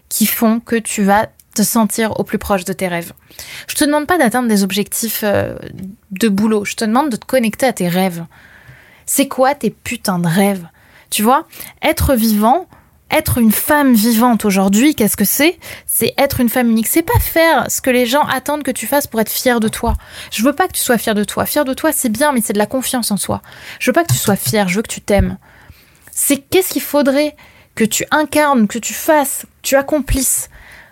qui 0.10 0.26
font 0.26 0.60
que 0.60 0.76
tu 0.76 1.04
vas 1.04 1.28
te 1.56 1.64
sentir 1.64 2.20
au 2.20 2.24
plus 2.24 2.38
proche 2.38 2.66
de 2.66 2.74
tes 2.74 2.88
rêves. 2.88 3.14
Je 3.68 3.76
te 3.76 3.86
demande 3.86 4.08
pas 4.08 4.18
d'atteindre 4.18 4.50
des 4.50 4.64
objectifs 4.64 5.22
euh, 5.24 5.56
de 6.12 6.28
boulot, 6.28 6.66
je 6.66 6.76
te 6.76 6.86
demande 6.86 7.10
de 7.10 7.16
te 7.16 7.26
connecter 7.26 7.66
à 7.66 7.74
tes 7.74 7.88
rêves. 7.88 8.26
C'est 9.06 9.28
quoi 9.28 9.56
tes 9.56 9.70
putains 9.70 10.20
de 10.20 10.28
rêves? 10.28 10.68
Tu 11.10 11.24
vois, 11.24 11.48
être 11.82 12.14
vivant, 12.14 12.68
être 13.12 13.38
une 13.38 13.52
femme 13.52 13.94
vivante 13.94 14.46
aujourd'hui, 14.46 14.96
qu'est-ce 14.96 15.16
que 15.16 15.26
c'est? 15.26 15.58
C'est 15.86 16.14
être 16.18 16.42
une 16.42 16.50
femme 16.50 16.70
unique. 16.72 16.88
C'est 16.88 17.02
pas 17.02 17.20
faire 17.20 17.70
ce 17.70 17.82
que 17.82 17.90
les 17.90 18.06
gens 18.06 18.24
attendent 18.24 18.64
que 18.64 18.72
tu 18.72 18.88
fasses 18.88 19.08
pour 19.08 19.22
être 19.22 19.32
fier 19.32 19.60
de 19.60 19.68
toi. 19.68 19.94
Je 20.32 20.44
veux 20.44 20.54
pas 20.54 20.68
que 20.68 20.74
tu 20.74 20.82
sois 20.82 20.98
fier 20.98 21.16
de 21.16 21.24
toi. 21.24 21.46
Fier 21.46 21.66
de 21.66 21.74
toi, 21.74 21.92
c'est 21.92 22.10
bien, 22.10 22.32
mais 22.32 22.42
c'est 22.44 22.54
de 22.54 22.58
la 22.58 22.66
confiance 22.66 23.12
en 23.12 23.18
soi. 23.18 23.42
Je 23.80 23.90
veux 23.90 23.94
pas 23.94 24.04
que 24.04 24.12
tu 24.12 24.20
sois 24.20 24.36
fier, 24.36 24.68
je 24.68 24.76
veux 24.76 24.82
que 24.82 24.92
tu 24.92 25.02
t'aimes. 25.02 25.38
C'est 26.12 26.38
qu'est-ce 26.38 26.74
qu'il 26.74 26.82
faudrait 26.82 27.36
que 27.76 27.84
tu 27.84 28.06
incarnes, 28.12 28.68
que 28.68 28.80
tu 28.80 28.94
fasses, 28.94 29.46
que 29.62 29.68
tu 29.68 29.76
accomplisses 29.76 30.50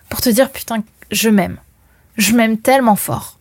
pour 0.10 0.22
te 0.22 0.30
dire 0.30 0.52
putain, 0.52 0.84
je 1.12 1.30
m'aime. 1.30 1.58
Je 2.18 2.34
m'aime 2.34 2.58
tellement 2.58 2.96
fort. 2.96 3.40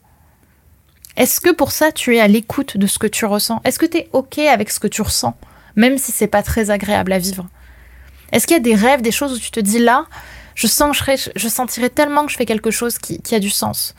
Est-ce 1.16 1.40
que 1.40 1.50
pour 1.50 1.72
ça 1.72 1.92
tu 1.92 2.16
es 2.16 2.20
à 2.20 2.28
l'écoute 2.28 2.78
de 2.78 2.86
ce 2.86 2.98
que 2.98 3.06
tu 3.06 3.26
ressens? 3.26 3.60
Est-ce 3.64 3.78
que 3.78 3.86
tu 3.86 3.98
es 3.98 4.08
OK 4.12 4.38
avec 4.38 4.70
ce 4.70 4.80
que 4.80 4.86
tu 4.86 5.02
ressens, 5.02 5.36
même 5.76 5.98
si 5.98 6.10
c'est 6.10 6.26
pas 6.26 6.42
très 6.42 6.70
agréable 6.70 7.12
à 7.12 7.18
vivre? 7.18 7.46
Est-ce 8.32 8.46
qu'il 8.46 8.56
y 8.56 8.60
a 8.60 8.62
des 8.62 8.74
rêves, 8.74 9.02
des 9.02 9.12
choses 9.12 9.34
où 9.34 9.38
tu 9.38 9.50
te 9.50 9.60
dis 9.60 9.78
là, 9.78 10.06
je 10.54 10.66
sens, 10.66 10.96
je, 10.96 11.30
je 11.34 11.48
sentirais 11.48 11.90
tellement 11.90 12.24
que 12.26 12.32
je 12.32 12.36
fais 12.36 12.46
quelque 12.46 12.70
chose 12.70 12.98
qui, 12.98 13.34
a 13.34 13.38
du 13.38 13.50
sens. 13.50 13.94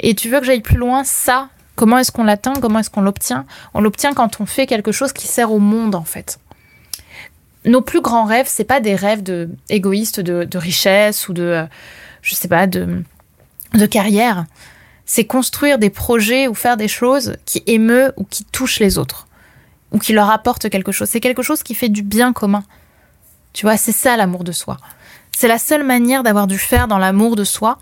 Et 0.00 0.14
tu 0.14 0.28
veux 0.28 0.40
que 0.40 0.46
j'aille 0.46 0.62
plus 0.62 0.76
loin, 0.76 1.04
ça, 1.04 1.48
comment 1.76 1.98
est-ce 1.98 2.10
qu'on 2.10 2.24
l'atteint, 2.24 2.54
comment 2.54 2.78
est-ce 2.78 2.90
qu'on 2.90 3.02
l'obtient? 3.02 3.44
On 3.74 3.80
l'obtient 3.80 4.14
quand 4.14 4.40
on 4.40 4.46
fait 4.46 4.66
quelque 4.66 4.92
chose 4.92 5.12
qui 5.12 5.26
sert 5.26 5.52
au 5.52 5.58
monde 5.58 5.94
en 5.94 6.04
fait. 6.04 6.38
Nos 7.66 7.82
plus 7.82 8.00
grands 8.00 8.24
rêves, 8.24 8.46
c'est 8.48 8.64
pas 8.64 8.80
des 8.80 8.94
rêves 8.94 9.22
de 9.22 9.50
égoïstes 9.68 10.20
de, 10.20 10.58
richesse 10.58 11.28
ou 11.28 11.34
de, 11.34 11.42
euh, 11.42 11.66
je 12.22 12.34
sais 12.34 12.48
pas, 12.48 12.66
de, 12.66 13.02
de 13.74 13.86
carrière. 13.86 14.46
C'est 15.04 15.26
construire 15.26 15.78
des 15.78 15.90
projets 15.90 16.48
ou 16.48 16.54
faire 16.54 16.78
des 16.78 16.88
choses 16.88 17.36
qui 17.44 17.62
émeut 17.66 18.12
ou 18.16 18.24
qui 18.24 18.44
touchent 18.44 18.80
les 18.80 18.96
autres 18.96 19.26
ou 19.92 19.98
qui 19.98 20.12
leur 20.12 20.30
apportent 20.30 20.70
quelque 20.70 20.92
chose. 20.92 21.08
C'est 21.08 21.20
quelque 21.20 21.42
chose 21.42 21.62
qui 21.62 21.74
fait 21.74 21.88
du 21.88 22.02
bien 22.02 22.32
commun. 22.32 22.64
Tu 23.52 23.66
vois, 23.66 23.76
c'est 23.76 23.92
ça 23.92 24.16
l'amour 24.16 24.44
de 24.44 24.52
soi. 24.52 24.76
C'est 25.32 25.48
la 25.48 25.58
seule 25.58 25.84
manière 25.84 26.22
d'avoir 26.22 26.46
du 26.46 26.58
faire 26.58 26.88
dans 26.88 26.98
l'amour 26.98 27.36
de 27.36 27.44
soi. 27.44 27.78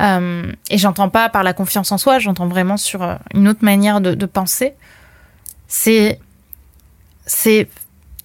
Euh, 0.00 0.52
et 0.70 0.78
j'entends 0.78 1.08
pas 1.08 1.28
par 1.28 1.42
la 1.42 1.52
confiance 1.52 1.90
en 1.90 1.98
soi, 1.98 2.18
j'entends 2.18 2.48
vraiment 2.48 2.76
sur 2.76 3.02
euh, 3.02 3.16
une 3.34 3.48
autre 3.48 3.64
manière 3.64 4.00
de, 4.00 4.26
penser. 4.26 4.74
C'est 5.68 6.20
c'est 7.24 7.68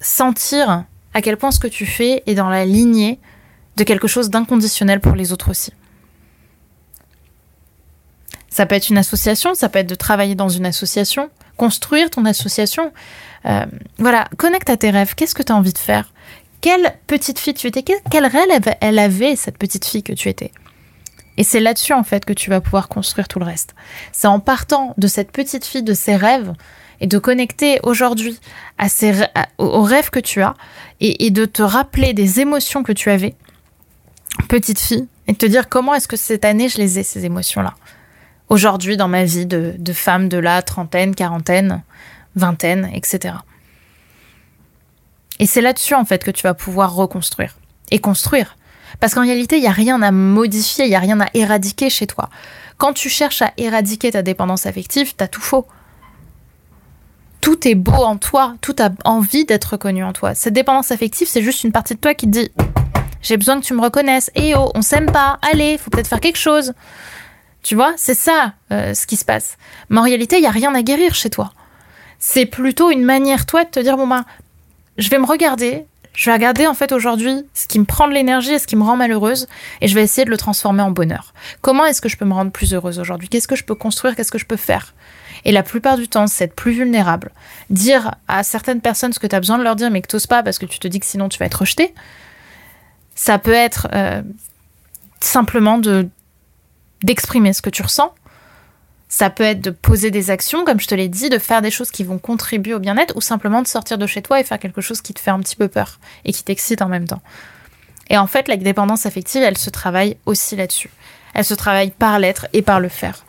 sentir 0.00 0.84
à 1.14 1.22
quel 1.22 1.36
point 1.36 1.50
ce 1.50 1.58
que 1.58 1.66
tu 1.66 1.86
fais 1.86 2.22
est 2.26 2.34
dans 2.34 2.50
la 2.50 2.64
lignée 2.64 3.18
de 3.76 3.84
quelque 3.84 4.06
chose 4.06 4.30
d'inconditionnel 4.30 5.00
pour 5.00 5.14
les 5.14 5.32
autres 5.32 5.50
aussi. 5.50 5.72
Ça 8.48 8.66
peut 8.66 8.74
être 8.74 8.90
une 8.90 8.98
association, 8.98 9.54
ça 9.54 9.70
peut 9.70 9.78
être 9.78 9.88
de 9.88 9.94
travailler 9.94 10.34
dans 10.34 10.50
une 10.50 10.66
association, 10.66 11.30
construire 11.56 12.10
ton 12.10 12.26
association. 12.26 12.92
Euh, 13.46 13.64
voilà, 13.98 14.28
connecte 14.36 14.68
à 14.68 14.76
tes 14.76 14.90
rêves. 14.90 15.14
Qu'est-ce 15.14 15.34
que 15.34 15.42
tu 15.42 15.52
as 15.52 15.56
envie 15.56 15.72
de 15.72 15.78
faire? 15.78 16.12
Quelle 16.62 16.94
petite 17.06 17.38
fille 17.38 17.52
tu 17.52 17.66
étais, 17.66 17.82
quel 17.82 18.24
rêve 18.24 18.74
elle 18.80 18.98
avait, 18.98 19.36
cette 19.36 19.58
petite 19.58 19.84
fille 19.84 20.02
que 20.02 20.14
tu 20.14 20.30
étais. 20.30 20.52
Et 21.36 21.44
c'est 21.44 21.60
là-dessus, 21.60 21.92
en 21.92 22.04
fait, 22.04 22.24
que 22.24 22.32
tu 22.32 22.50
vas 22.50 22.60
pouvoir 22.60 22.88
construire 22.88 23.28
tout 23.28 23.38
le 23.38 23.44
reste. 23.44 23.74
C'est 24.12 24.28
en 24.28 24.40
partant 24.40 24.94
de 24.96 25.06
cette 25.06 25.32
petite 25.32 25.64
fille, 25.64 25.82
de 25.82 25.92
ses 25.92 26.16
rêves, 26.16 26.54
et 27.00 27.06
de 27.06 27.18
connecter 27.18 27.80
aujourd'hui 27.82 28.38
aux 29.58 29.82
rêves 29.82 30.10
que 30.10 30.20
tu 30.20 30.40
as, 30.40 30.54
et, 31.00 31.30
de 31.30 31.44
te 31.46 31.62
rappeler 31.62 32.14
des 32.14 32.40
émotions 32.40 32.84
que 32.84 32.92
tu 32.92 33.10
avais, 33.10 33.34
petite 34.48 34.78
fille, 34.78 35.08
et 35.26 35.32
de 35.32 35.38
te 35.38 35.46
dire 35.46 35.68
comment 35.68 35.94
est-ce 35.94 36.06
que 36.06 36.16
cette 36.16 36.44
année 36.44 36.68
je 36.68 36.78
les 36.78 37.00
ai, 37.00 37.02
ces 37.02 37.24
émotions-là. 37.24 37.74
Aujourd'hui, 38.48 38.96
dans 38.96 39.08
ma 39.08 39.24
vie 39.24 39.46
de, 39.46 39.74
de 39.76 39.92
femme 39.92 40.28
de 40.28 40.38
la 40.38 40.62
trentaine, 40.62 41.14
quarantaine, 41.14 41.82
vingtaine, 42.36 42.88
etc. 42.94 43.34
Et 45.38 45.46
c'est 45.46 45.60
là-dessus, 45.60 45.94
en 45.94 46.04
fait, 46.04 46.22
que 46.24 46.30
tu 46.30 46.42
vas 46.42 46.54
pouvoir 46.54 46.94
reconstruire 46.94 47.56
et 47.90 47.98
construire. 47.98 48.56
Parce 49.00 49.14
qu'en 49.14 49.22
réalité, 49.22 49.56
il 49.56 49.62
n'y 49.62 49.68
a 49.68 49.72
rien 49.72 50.02
à 50.02 50.10
modifier, 50.10 50.84
il 50.84 50.88
n'y 50.88 50.96
a 50.96 51.00
rien 51.00 51.20
à 51.20 51.26
éradiquer 51.34 51.90
chez 51.90 52.06
toi. 52.06 52.28
Quand 52.78 52.92
tu 52.92 53.08
cherches 53.08 53.42
à 53.42 53.52
éradiquer 53.56 54.10
ta 54.12 54.22
dépendance 54.22 54.66
affective, 54.66 55.14
t'as 55.16 55.28
tout 55.28 55.40
faux. 55.40 55.66
Tout 57.40 57.66
est 57.66 57.74
beau 57.74 58.04
en 58.04 58.16
toi, 58.18 58.54
tout 58.60 58.76
a 58.78 58.90
envie 59.04 59.44
d'être 59.44 59.72
reconnu 59.72 60.04
en 60.04 60.12
toi. 60.12 60.34
Cette 60.34 60.54
dépendance 60.54 60.92
affective, 60.92 61.26
c'est 61.28 61.42
juste 61.42 61.64
une 61.64 61.72
partie 61.72 61.94
de 61.94 61.98
toi 61.98 62.14
qui 62.14 62.26
te 62.26 62.30
dit 62.30 62.50
J'ai 63.20 63.36
besoin 63.36 63.60
que 63.60 63.64
tu 63.64 63.74
me 63.74 63.82
reconnaisses. 63.82 64.30
Eh 64.36 64.54
oh, 64.54 64.70
on 64.74 64.82
s'aime 64.82 65.10
pas. 65.10 65.38
Allez, 65.42 65.78
faut 65.78 65.90
peut-être 65.90 66.08
faire 66.08 66.20
quelque 66.20 66.38
chose. 66.38 66.72
Tu 67.62 67.74
vois, 67.74 67.94
c'est 67.96 68.14
ça 68.14 68.54
euh, 68.70 68.94
ce 68.94 69.06
qui 69.06 69.16
se 69.16 69.24
passe. 69.24 69.56
Mais 69.88 69.98
en 69.98 70.02
réalité, 70.02 70.36
il 70.36 70.40
n'y 70.40 70.46
a 70.46 70.52
rien 70.52 70.74
à 70.74 70.82
guérir 70.82 71.14
chez 71.14 71.30
toi. 71.30 71.52
C'est 72.18 72.46
plutôt 72.46 72.90
une 72.90 73.04
manière, 73.04 73.46
toi, 73.46 73.64
de 73.64 73.70
te 73.70 73.80
dire 73.80 73.96
Bon, 73.96 74.06
ben, 74.06 74.24
je 74.98 75.08
vais 75.08 75.18
me 75.18 75.26
regarder, 75.26 75.86
je 76.14 76.26
vais 76.26 76.34
regarder 76.34 76.66
en 76.66 76.74
fait 76.74 76.92
aujourd'hui 76.92 77.44
ce 77.54 77.66
qui 77.66 77.78
me 77.78 77.84
prend 77.84 78.06
de 78.06 78.12
l'énergie 78.12 78.52
et 78.52 78.58
ce 78.58 78.66
qui 78.66 78.76
me 78.76 78.82
rend 78.82 78.96
malheureuse 78.96 79.48
et 79.80 79.88
je 79.88 79.94
vais 79.94 80.02
essayer 80.02 80.24
de 80.24 80.30
le 80.30 80.36
transformer 80.36 80.82
en 80.82 80.90
bonheur. 80.90 81.32
Comment 81.62 81.86
est-ce 81.86 82.00
que 82.00 82.08
je 82.08 82.16
peux 82.16 82.24
me 82.24 82.34
rendre 82.34 82.50
plus 82.50 82.74
heureuse 82.74 82.98
aujourd'hui? 82.98 83.28
Qu'est-ce 83.28 83.48
que 83.48 83.56
je 83.56 83.64
peux 83.64 83.74
construire? 83.74 84.14
Qu'est-ce 84.14 84.32
que 84.32 84.38
je 84.38 84.46
peux 84.46 84.56
faire? 84.56 84.94
Et 85.44 85.52
la 85.52 85.62
plupart 85.62 85.96
du 85.96 86.08
temps, 86.08 86.26
c'est 86.26 86.44
être 86.44 86.54
plus 86.54 86.72
vulnérable. 86.72 87.32
Dire 87.70 88.14
à 88.28 88.44
certaines 88.44 88.80
personnes 88.80 89.12
ce 89.12 89.18
que 89.18 89.26
tu 89.26 89.34
as 89.34 89.40
besoin 89.40 89.58
de 89.58 89.64
leur 89.64 89.76
dire 89.76 89.90
mais 89.90 90.02
que 90.02 90.16
tu 90.16 90.28
pas 90.28 90.42
parce 90.42 90.58
que 90.58 90.66
tu 90.66 90.78
te 90.78 90.86
dis 90.86 91.00
que 91.00 91.06
sinon 91.06 91.28
tu 91.28 91.38
vas 91.38 91.46
être 91.46 91.60
rejeté. 91.60 91.94
Ça 93.14 93.38
peut 93.38 93.52
être 93.52 93.88
euh, 93.92 94.22
simplement 95.20 95.78
de 95.78 96.08
d'exprimer 97.02 97.52
ce 97.52 97.62
que 97.62 97.70
tu 97.70 97.82
ressens 97.82 98.14
ça 99.12 99.28
peut 99.28 99.44
être 99.44 99.60
de 99.60 99.68
poser 99.68 100.10
des 100.10 100.30
actions, 100.30 100.64
comme 100.64 100.80
je 100.80 100.86
te 100.86 100.94
l'ai 100.94 101.10
dit, 101.10 101.28
de 101.28 101.36
faire 101.36 101.60
des 101.60 101.70
choses 101.70 101.90
qui 101.90 102.02
vont 102.02 102.18
contribuer 102.18 102.72
au 102.72 102.78
bien-être, 102.78 103.14
ou 103.14 103.20
simplement 103.20 103.60
de 103.60 103.66
sortir 103.66 103.98
de 103.98 104.06
chez 104.06 104.22
toi 104.22 104.40
et 104.40 104.42
faire 104.42 104.58
quelque 104.58 104.80
chose 104.80 105.02
qui 105.02 105.12
te 105.12 105.20
fait 105.20 105.30
un 105.30 105.40
petit 105.40 105.54
peu 105.54 105.68
peur 105.68 106.00
et 106.24 106.32
qui 106.32 106.42
t'excite 106.42 106.80
en 106.80 106.88
même 106.88 107.06
temps. 107.06 107.20
Et 108.08 108.16
en 108.16 108.26
fait, 108.26 108.48
la 108.48 108.56
dépendance 108.56 109.04
affective, 109.04 109.42
elle 109.42 109.58
se 109.58 109.68
travaille 109.68 110.16
aussi 110.24 110.56
là-dessus. 110.56 110.88
Elle 111.34 111.44
se 111.44 111.52
travaille 111.52 111.90
par 111.90 112.18
l'être 112.18 112.46
et 112.54 112.62
par 112.62 112.80
le 112.80 112.88
faire. 112.88 113.26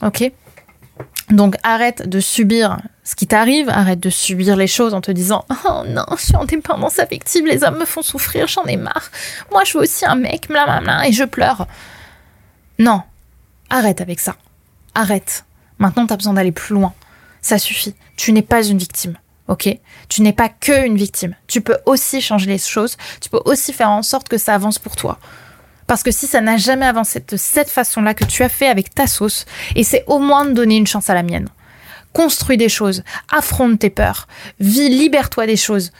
Ok? 0.00 0.32
Donc 1.28 1.56
arrête 1.62 2.08
de 2.08 2.18
subir 2.18 2.78
ce 3.04 3.14
qui 3.16 3.26
t'arrive, 3.26 3.68
arrête 3.68 4.00
de 4.00 4.08
subir 4.08 4.56
les 4.56 4.66
choses 4.66 4.94
en 4.94 5.02
te 5.02 5.10
disant 5.10 5.44
Oh 5.66 5.82
non, 5.86 6.06
je 6.16 6.24
suis 6.24 6.36
en 6.36 6.46
dépendance 6.46 6.98
affective, 7.00 7.44
les 7.44 7.64
hommes 7.64 7.80
me 7.80 7.84
font 7.84 8.00
souffrir, 8.00 8.48
j'en 8.48 8.64
ai 8.64 8.78
marre. 8.78 9.10
Moi, 9.52 9.62
je 9.64 9.76
veux 9.76 9.84
aussi 9.84 10.06
un 10.06 10.14
mec, 10.14 10.48
blablabla, 10.48 11.06
et 11.06 11.12
je 11.12 11.24
pleure. 11.24 11.66
Non, 12.78 13.02
arrête 13.68 14.00
avec 14.00 14.20
ça 14.20 14.36
arrête. 14.96 15.44
Maintenant, 15.78 16.06
tu 16.06 16.12
as 16.12 16.16
besoin 16.16 16.34
d'aller 16.34 16.52
plus 16.52 16.74
loin. 16.74 16.92
Ça 17.42 17.58
suffit. 17.58 17.94
Tu 18.16 18.32
n'es 18.32 18.42
pas 18.42 18.64
une 18.64 18.78
victime. 18.78 19.16
Ok? 19.48 19.68
Tu 20.08 20.22
n'es 20.22 20.32
pas 20.32 20.48
que 20.48 20.86
une 20.86 20.96
victime. 20.96 21.36
Tu 21.46 21.60
peux 21.60 21.78
aussi 21.86 22.20
changer 22.20 22.46
les 22.46 22.58
choses. 22.58 22.96
Tu 23.20 23.28
peux 23.28 23.40
aussi 23.44 23.72
faire 23.72 23.90
en 23.90 24.02
sorte 24.02 24.28
que 24.28 24.38
ça 24.38 24.54
avance 24.54 24.78
pour 24.78 24.96
toi. 24.96 25.18
Parce 25.86 26.02
que 26.02 26.10
si 26.10 26.26
ça 26.26 26.40
n'a 26.40 26.56
jamais 26.56 26.86
avancé 26.86 27.22
de 27.26 27.36
cette 27.36 27.70
façon-là 27.70 28.14
que 28.14 28.24
tu 28.24 28.42
as 28.42 28.48
fait 28.48 28.66
avec 28.66 28.92
ta 28.92 29.06
sauce, 29.06 29.46
et 29.76 29.84
c'est 29.84 30.02
au 30.08 30.18
moins 30.18 30.44
de 30.44 30.52
donner 30.52 30.76
une 30.76 30.86
chance 30.86 31.10
à 31.10 31.14
la 31.14 31.22
mienne. 31.22 31.48
Construis 32.12 32.56
des 32.56 32.68
choses, 32.68 33.04
affronte 33.30 33.78
tes 33.78 33.90
peurs, 33.90 34.26
vis, 34.58 34.88
libère-toi 34.88 35.46
des 35.46 35.56
choses. 35.56 35.92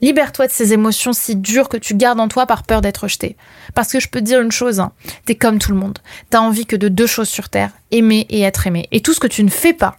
Libère-toi 0.00 0.46
de 0.46 0.52
ces 0.52 0.72
émotions 0.72 1.12
si 1.12 1.36
dures 1.36 1.68
que 1.68 1.76
tu 1.76 1.94
gardes 1.94 2.20
en 2.20 2.28
toi 2.28 2.46
par 2.46 2.62
peur 2.62 2.80
d'être 2.80 3.04
rejeté. 3.04 3.36
Parce 3.74 3.92
que 3.92 4.00
je 4.00 4.08
peux 4.08 4.20
dire 4.20 4.40
une 4.40 4.52
chose, 4.52 4.80
hein, 4.80 4.92
t'es 5.26 5.34
comme 5.34 5.58
tout 5.58 5.72
le 5.72 5.78
monde. 5.78 5.98
T'as 6.30 6.40
envie 6.40 6.66
que 6.66 6.76
de 6.76 6.88
deux 6.88 7.06
choses 7.06 7.28
sur 7.28 7.48
Terre, 7.48 7.72
aimer 7.90 8.26
et 8.30 8.42
être 8.42 8.66
aimé. 8.66 8.88
Et 8.92 9.00
tout 9.00 9.14
ce 9.14 9.20
que 9.20 9.26
tu 9.26 9.44
ne 9.44 9.50
fais 9.50 9.72
pas, 9.72 9.96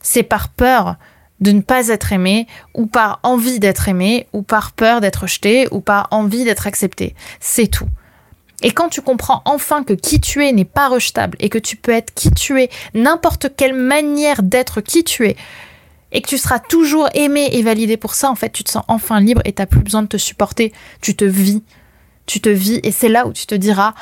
c'est 0.00 0.22
par 0.22 0.48
peur 0.48 0.96
de 1.40 1.52
ne 1.52 1.60
pas 1.60 1.88
être 1.88 2.12
aimé, 2.12 2.48
ou 2.74 2.86
par 2.86 3.20
envie 3.22 3.60
d'être 3.60 3.88
aimé, 3.88 4.26
ou 4.32 4.42
par 4.42 4.72
peur 4.72 5.00
d'être 5.00 5.22
rejeté, 5.22 5.68
ou 5.70 5.80
par 5.80 6.08
envie 6.10 6.44
d'être 6.44 6.66
accepté. 6.66 7.14
C'est 7.38 7.68
tout. 7.68 7.88
Et 8.62 8.72
quand 8.72 8.88
tu 8.88 9.02
comprends 9.02 9.42
enfin 9.44 9.84
que 9.84 9.92
qui 9.92 10.20
tu 10.20 10.44
es 10.44 10.52
n'est 10.52 10.64
pas 10.64 10.88
rejetable 10.88 11.36
et 11.38 11.48
que 11.48 11.58
tu 11.58 11.76
peux 11.76 11.92
être 11.92 12.12
qui 12.12 12.32
tu 12.32 12.60
es, 12.60 12.70
n'importe 12.92 13.54
quelle 13.56 13.74
manière 13.74 14.42
d'être 14.42 14.80
qui 14.80 15.04
tu 15.04 15.28
es, 15.28 15.36
et 16.12 16.22
que 16.22 16.28
tu 16.28 16.38
seras 16.38 16.58
toujours 16.58 17.08
aimé 17.14 17.48
et 17.52 17.62
validé 17.62 17.96
pour 17.96 18.14
ça, 18.14 18.30
en 18.30 18.34
fait, 18.34 18.50
tu 18.50 18.64
te 18.64 18.70
sens 18.70 18.84
enfin 18.88 19.20
libre 19.20 19.42
et 19.44 19.52
t'as 19.52 19.66
plus 19.66 19.80
besoin 19.80 20.02
de 20.02 20.08
te 20.08 20.16
supporter. 20.16 20.72
Tu 21.00 21.14
te 21.14 21.24
vis. 21.24 21.62
Tu 22.26 22.40
te 22.40 22.48
vis 22.48 22.80
et 22.82 22.92
c'est 22.92 23.08
là 23.08 23.26
où 23.26 23.32
tu 23.32 23.46
te 23.46 23.54
diras 23.54 23.94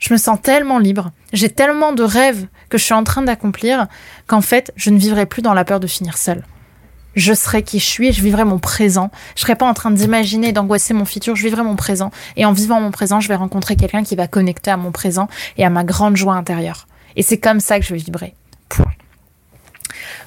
je 0.00 0.12
me 0.14 0.18
sens 0.18 0.40
tellement 0.42 0.78
libre, 0.78 1.12
j'ai 1.32 1.50
tellement 1.50 1.92
de 1.92 2.02
rêves 2.02 2.46
que 2.70 2.78
je 2.78 2.84
suis 2.84 2.94
en 2.94 3.04
train 3.04 3.22
d'accomplir 3.22 3.86
qu'en 4.26 4.40
fait, 4.40 4.72
je 4.74 4.90
ne 4.90 4.98
vivrai 4.98 5.26
plus 5.26 5.42
dans 5.42 5.54
la 5.54 5.64
peur 5.64 5.78
de 5.78 5.86
finir 5.86 6.16
seule. 6.16 6.42
Je 7.16 7.34
serai 7.34 7.62
qui 7.62 7.78
je 7.78 7.84
suis 7.84 8.12
je 8.12 8.22
vivrai 8.22 8.44
mon 8.44 8.58
présent. 8.58 9.10
Je 9.36 9.42
serai 9.42 9.56
pas 9.56 9.66
en 9.66 9.74
train 9.74 9.90
d'imaginer 9.90 10.52
d'angoisser 10.52 10.94
mon 10.94 11.04
futur, 11.04 11.36
je 11.36 11.42
vivrai 11.42 11.62
mon 11.62 11.76
présent. 11.76 12.10
Et 12.36 12.46
en 12.46 12.52
vivant 12.52 12.80
mon 12.80 12.90
présent, 12.90 13.20
je 13.20 13.28
vais 13.28 13.34
rencontrer 13.34 13.76
quelqu'un 13.76 14.02
qui 14.02 14.16
va 14.16 14.26
connecter 14.26 14.70
à 14.70 14.76
mon 14.76 14.90
présent 14.90 15.28
et 15.58 15.64
à 15.64 15.70
ma 15.70 15.84
grande 15.84 16.16
joie 16.16 16.34
intérieure. 16.34 16.86
Et 17.16 17.22
c'est 17.22 17.38
comme 17.38 17.60
ça 17.60 17.78
que 17.78 17.84
je 17.84 17.92
vais 17.92 18.00
vibrer. 18.00 18.34
Point. 18.68 18.92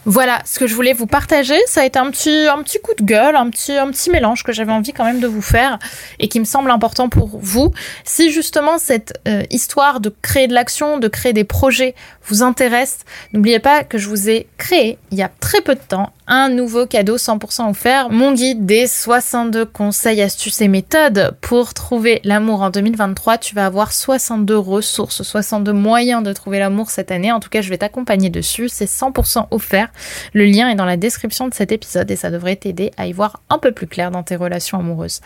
Voilà 0.05 0.41
ce 0.45 0.59
que 0.59 0.67
je 0.67 0.75
voulais 0.75 0.91
vous 0.93 1.07
partager. 1.07 1.57
Ça 1.65 1.81
a 1.81 1.85
été 1.85 1.97
un 1.97 2.11
petit, 2.11 2.47
un 2.47 2.61
petit 2.61 2.79
coup 2.79 2.93
de 2.97 3.03
gueule, 3.03 3.35
un 3.35 3.49
petit, 3.49 3.71
un 3.71 3.89
petit 3.89 4.09
mélange 4.09 4.43
que 4.43 4.51
j'avais 4.51 4.71
envie 4.71 4.91
quand 4.91 5.05
même 5.05 5.21
de 5.21 5.27
vous 5.27 5.41
faire 5.41 5.79
et 6.19 6.27
qui 6.27 6.39
me 6.39 6.45
semble 6.45 6.71
important 6.71 7.07
pour 7.07 7.39
vous. 7.41 7.71
Si 8.03 8.31
justement 8.31 8.77
cette 8.77 9.13
euh, 9.27 9.43
histoire 9.49 10.01
de 10.01 10.13
créer 10.21 10.47
de 10.47 10.53
l'action, 10.53 10.97
de 10.97 11.07
créer 11.07 11.31
des 11.31 11.45
projets 11.45 11.95
vous 12.25 12.43
intéresse, 12.43 12.99
n'oubliez 13.31 13.59
pas 13.59 13.83
que 13.83 13.97
je 13.97 14.09
vous 14.09 14.29
ai 14.29 14.47
créé 14.57 14.97
il 15.11 15.17
y 15.17 15.23
a 15.23 15.31
très 15.39 15.61
peu 15.61 15.75
de 15.75 15.79
temps 15.79 16.11
un 16.27 16.49
nouveau 16.49 16.85
cadeau 16.85 17.17
100% 17.17 17.69
offert, 17.69 18.09
mon 18.09 18.33
guide 18.33 18.65
des 18.65 18.87
62 18.87 19.65
conseils, 19.65 20.21
astuces 20.21 20.61
et 20.61 20.67
méthodes 20.67 21.35
pour 21.41 21.73
trouver 21.73 22.21
l'amour 22.23 22.61
en 22.61 22.69
2023. 22.69 23.37
Tu 23.39 23.55
vas 23.55 23.65
avoir 23.65 23.91
62 23.91 24.57
ressources, 24.57 25.23
62 25.23 25.73
moyens 25.73 26.23
de 26.23 26.31
trouver 26.31 26.59
l'amour 26.59 26.89
cette 26.89 27.11
année. 27.11 27.31
En 27.31 27.39
tout 27.39 27.49
cas, 27.49 27.61
je 27.61 27.69
vais 27.69 27.77
t'accompagner 27.77 28.29
dessus. 28.29 28.69
C'est 28.69 28.85
100% 28.89 29.47
offert. 29.51 29.89
Le 30.33 30.45
lien 30.45 30.69
est 30.69 30.75
dans 30.75 30.85
la 30.85 30.97
description 30.97 31.47
de 31.47 31.53
cet 31.53 31.71
épisode 31.71 32.09
et 32.09 32.15
ça 32.15 32.31
devrait 32.31 32.55
t'aider 32.55 32.91
à 32.97 33.07
y 33.07 33.13
voir 33.13 33.41
un 33.49 33.57
peu 33.57 33.71
plus 33.71 33.87
clair 33.87 34.11
dans 34.11 34.23
tes 34.23 34.35
relations 34.35 34.79
amoureuses. 34.79 35.21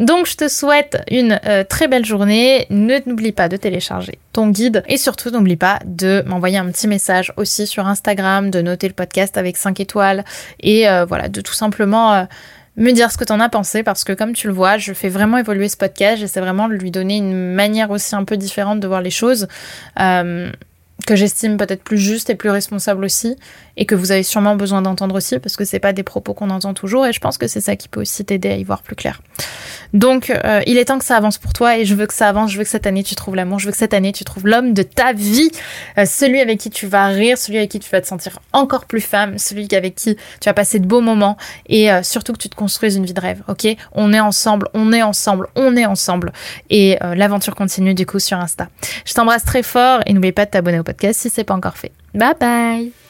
Donc 0.00 0.26
je 0.26 0.34
te 0.34 0.48
souhaite 0.48 1.02
une 1.10 1.38
euh, 1.44 1.62
très 1.62 1.86
belle 1.86 2.06
journée. 2.06 2.66
Ne 2.70 2.98
n'oublie 3.06 3.32
pas 3.32 3.50
de 3.50 3.58
télécharger 3.58 4.18
ton 4.32 4.48
guide 4.48 4.82
et 4.88 4.96
surtout 4.96 5.30
n'oublie 5.30 5.56
pas 5.56 5.78
de 5.84 6.24
m'envoyer 6.26 6.56
un 6.56 6.70
petit 6.70 6.88
message 6.88 7.34
aussi 7.36 7.66
sur 7.66 7.86
Instagram, 7.86 8.50
de 8.50 8.62
noter 8.62 8.88
le 8.88 8.94
podcast 8.94 9.36
avec 9.36 9.58
5 9.58 9.78
étoiles 9.78 10.24
et 10.60 10.88
euh, 10.88 11.04
voilà, 11.04 11.28
de 11.28 11.42
tout 11.42 11.52
simplement 11.52 12.14
euh, 12.14 12.24
me 12.76 12.92
dire 12.92 13.12
ce 13.12 13.18
que 13.18 13.24
t'en 13.24 13.40
as 13.40 13.50
pensé 13.50 13.82
parce 13.82 14.04
que 14.04 14.14
comme 14.14 14.32
tu 14.32 14.46
le 14.46 14.54
vois, 14.54 14.78
je 14.78 14.94
fais 14.94 15.10
vraiment 15.10 15.36
évoluer 15.36 15.68
ce 15.68 15.76
podcast. 15.76 16.18
J'essaie 16.18 16.40
vraiment 16.40 16.66
de 16.66 16.74
lui 16.74 16.90
donner 16.90 17.18
une 17.18 17.52
manière 17.52 17.90
aussi 17.90 18.16
un 18.16 18.24
peu 18.24 18.38
différente 18.38 18.80
de 18.80 18.88
voir 18.88 19.02
les 19.02 19.10
choses 19.10 19.48
que 21.06 21.16
j'estime 21.16 21.56
peut-être 21.56 21.82
plus 21.82 21.98
juste 21.98 22.30
et 22.30 22.34
plus 22.34 22.50
responsable 22.50 23.04
aussi, 23.04 23.36
et 23.80 23.86
que 23.86 23.94
vous 23.94 24.12
avez 24.12 24.22
sûrement 24.22 24.56
besoin 24.56 24.82
d'entendre 24.82 25.16
aussi, 25.16 25.38
parce 25.38 25.56
que 25.56 25.64
c'est 25.64 25.80
pas 25.80 25.94
des 25.94 26.02
propos 26.02 26.34
qu'on 26.34 26.50
entend 26.50 26.74
toujours, 26.74 27.06
et 27.06 27.14
je 27.14 27.18
pense 27.18 27.38
que 27.38 27.48
c'est 27.48 27.62
ça 27.62 27.76
qui 27.76 27.88
peut 27.88 28.02
aussi 28.02 28.24
t'aider 28.26 28.50
à 28.50 28.56
y 28.56 28.62
voir 28.62 28.82
plus 28.82 28.94
clair. 28.94 29.22
Donc, 29.94 30.30
euh, 30.30 30.60
il 30.66 30.76
est 30.76 30.84
temps 30.84 30.98
que 30.98 31.04
ça 31.04 31.16
avance 31.16 31.38
pour 31.38 31.54
toi, 31.54 31.78
et 31.78 31.86
je 31.86 31.94
veux 31.94 32.06
que 32.06 32.12
ça 32.12 32.28
avance, 32.28 32.52
je 32.52 32.58
veux 32.58 32.62
que 32.62 32.68
cette 32.68 32.86
année 32.86 33.02
tu 33.02 33.14
trouves 33.14 33.34
l'amour, 33.34 33.58
je 33.58 33.64
veux 33.64 33.72
que 33.72 33.78
cette 33.78 33.94
année 33.94 34.12
tu 34.12 34.22
trouves 34.24 34.46
l'homme 34.46 34.74
de 34.74 34.82
ta 34.82 35.14
vie, 35.14 35.50
euh, 35.96 36.04
celui 36.04 36.40
avec 36.40 36.60
qui 36.60 36.68
tu 36.68 36.86
vas 36.86 37.06
rire, 37.06 37.38
celui 37.38 37.56
avec 37.56 37.70
qui 37.70 37.80
tu 37.80 37.88
vas 37.90 38.02
te 38.02 38.06
sentir 38.06 38.38
encore 38.52 38.84
plus 38.84 39.00
femme, 39.00 39.38
celui 39.38 39.66
avec 39.72 39.94
qui 39.94 40.14
tu 40.14 40.44
vas 40.44 40.54
passer 40.54 40.78
de 40.78 40.86
beaux 40.86 41.00
moments, 41.00 41.38
et 41.66 41.90
euh, 41.90 42.02
surtout 42.02 42.34
que 42.34 42.38
tu 42.38 42.50
te 42.50 42.56
construises 42.56 42.96
une 42.96 43.06
vie 43.06 43.14
de 43.14 43.20
rêve, 43.20 43.42
ok? 43.48 43.66
On 43.92 44.12
est 44.12 44.20
ensemble, 44.20 44.68
on 44.74 44.92
est 44.92 45.02
ensemble, 45.02 45.48
on 45.56 45.74
est 45.74 45.86
ensemble, 45.86 46.32
et 46.68 46.98
l'aventure 47.00 47.54
continue 47.54 47.94
du 47.94 48.04
coup 48.04 48.18
sur 48.18 48.36
Insta. 48.38 48.68
Je 49.06 49.14
t'embrasse 49.14 49.44
très 49.44 49.62
fort, 49.62 50.00
et 50.04 50.12
n'oublie 50.12 50.32
pas 50.32 50.44
de 50.44 50.50
t'abonner 50.50 50.78
au 50.78 50.84
podcast 50.84 51.18
si 51.20 51.30
c'est 51.30 51.44
pas 51.44 51.54
encore 51.54 51.78
fait. 51.78 51.92
Bye 52.12 52.34
bye 52.38 53.09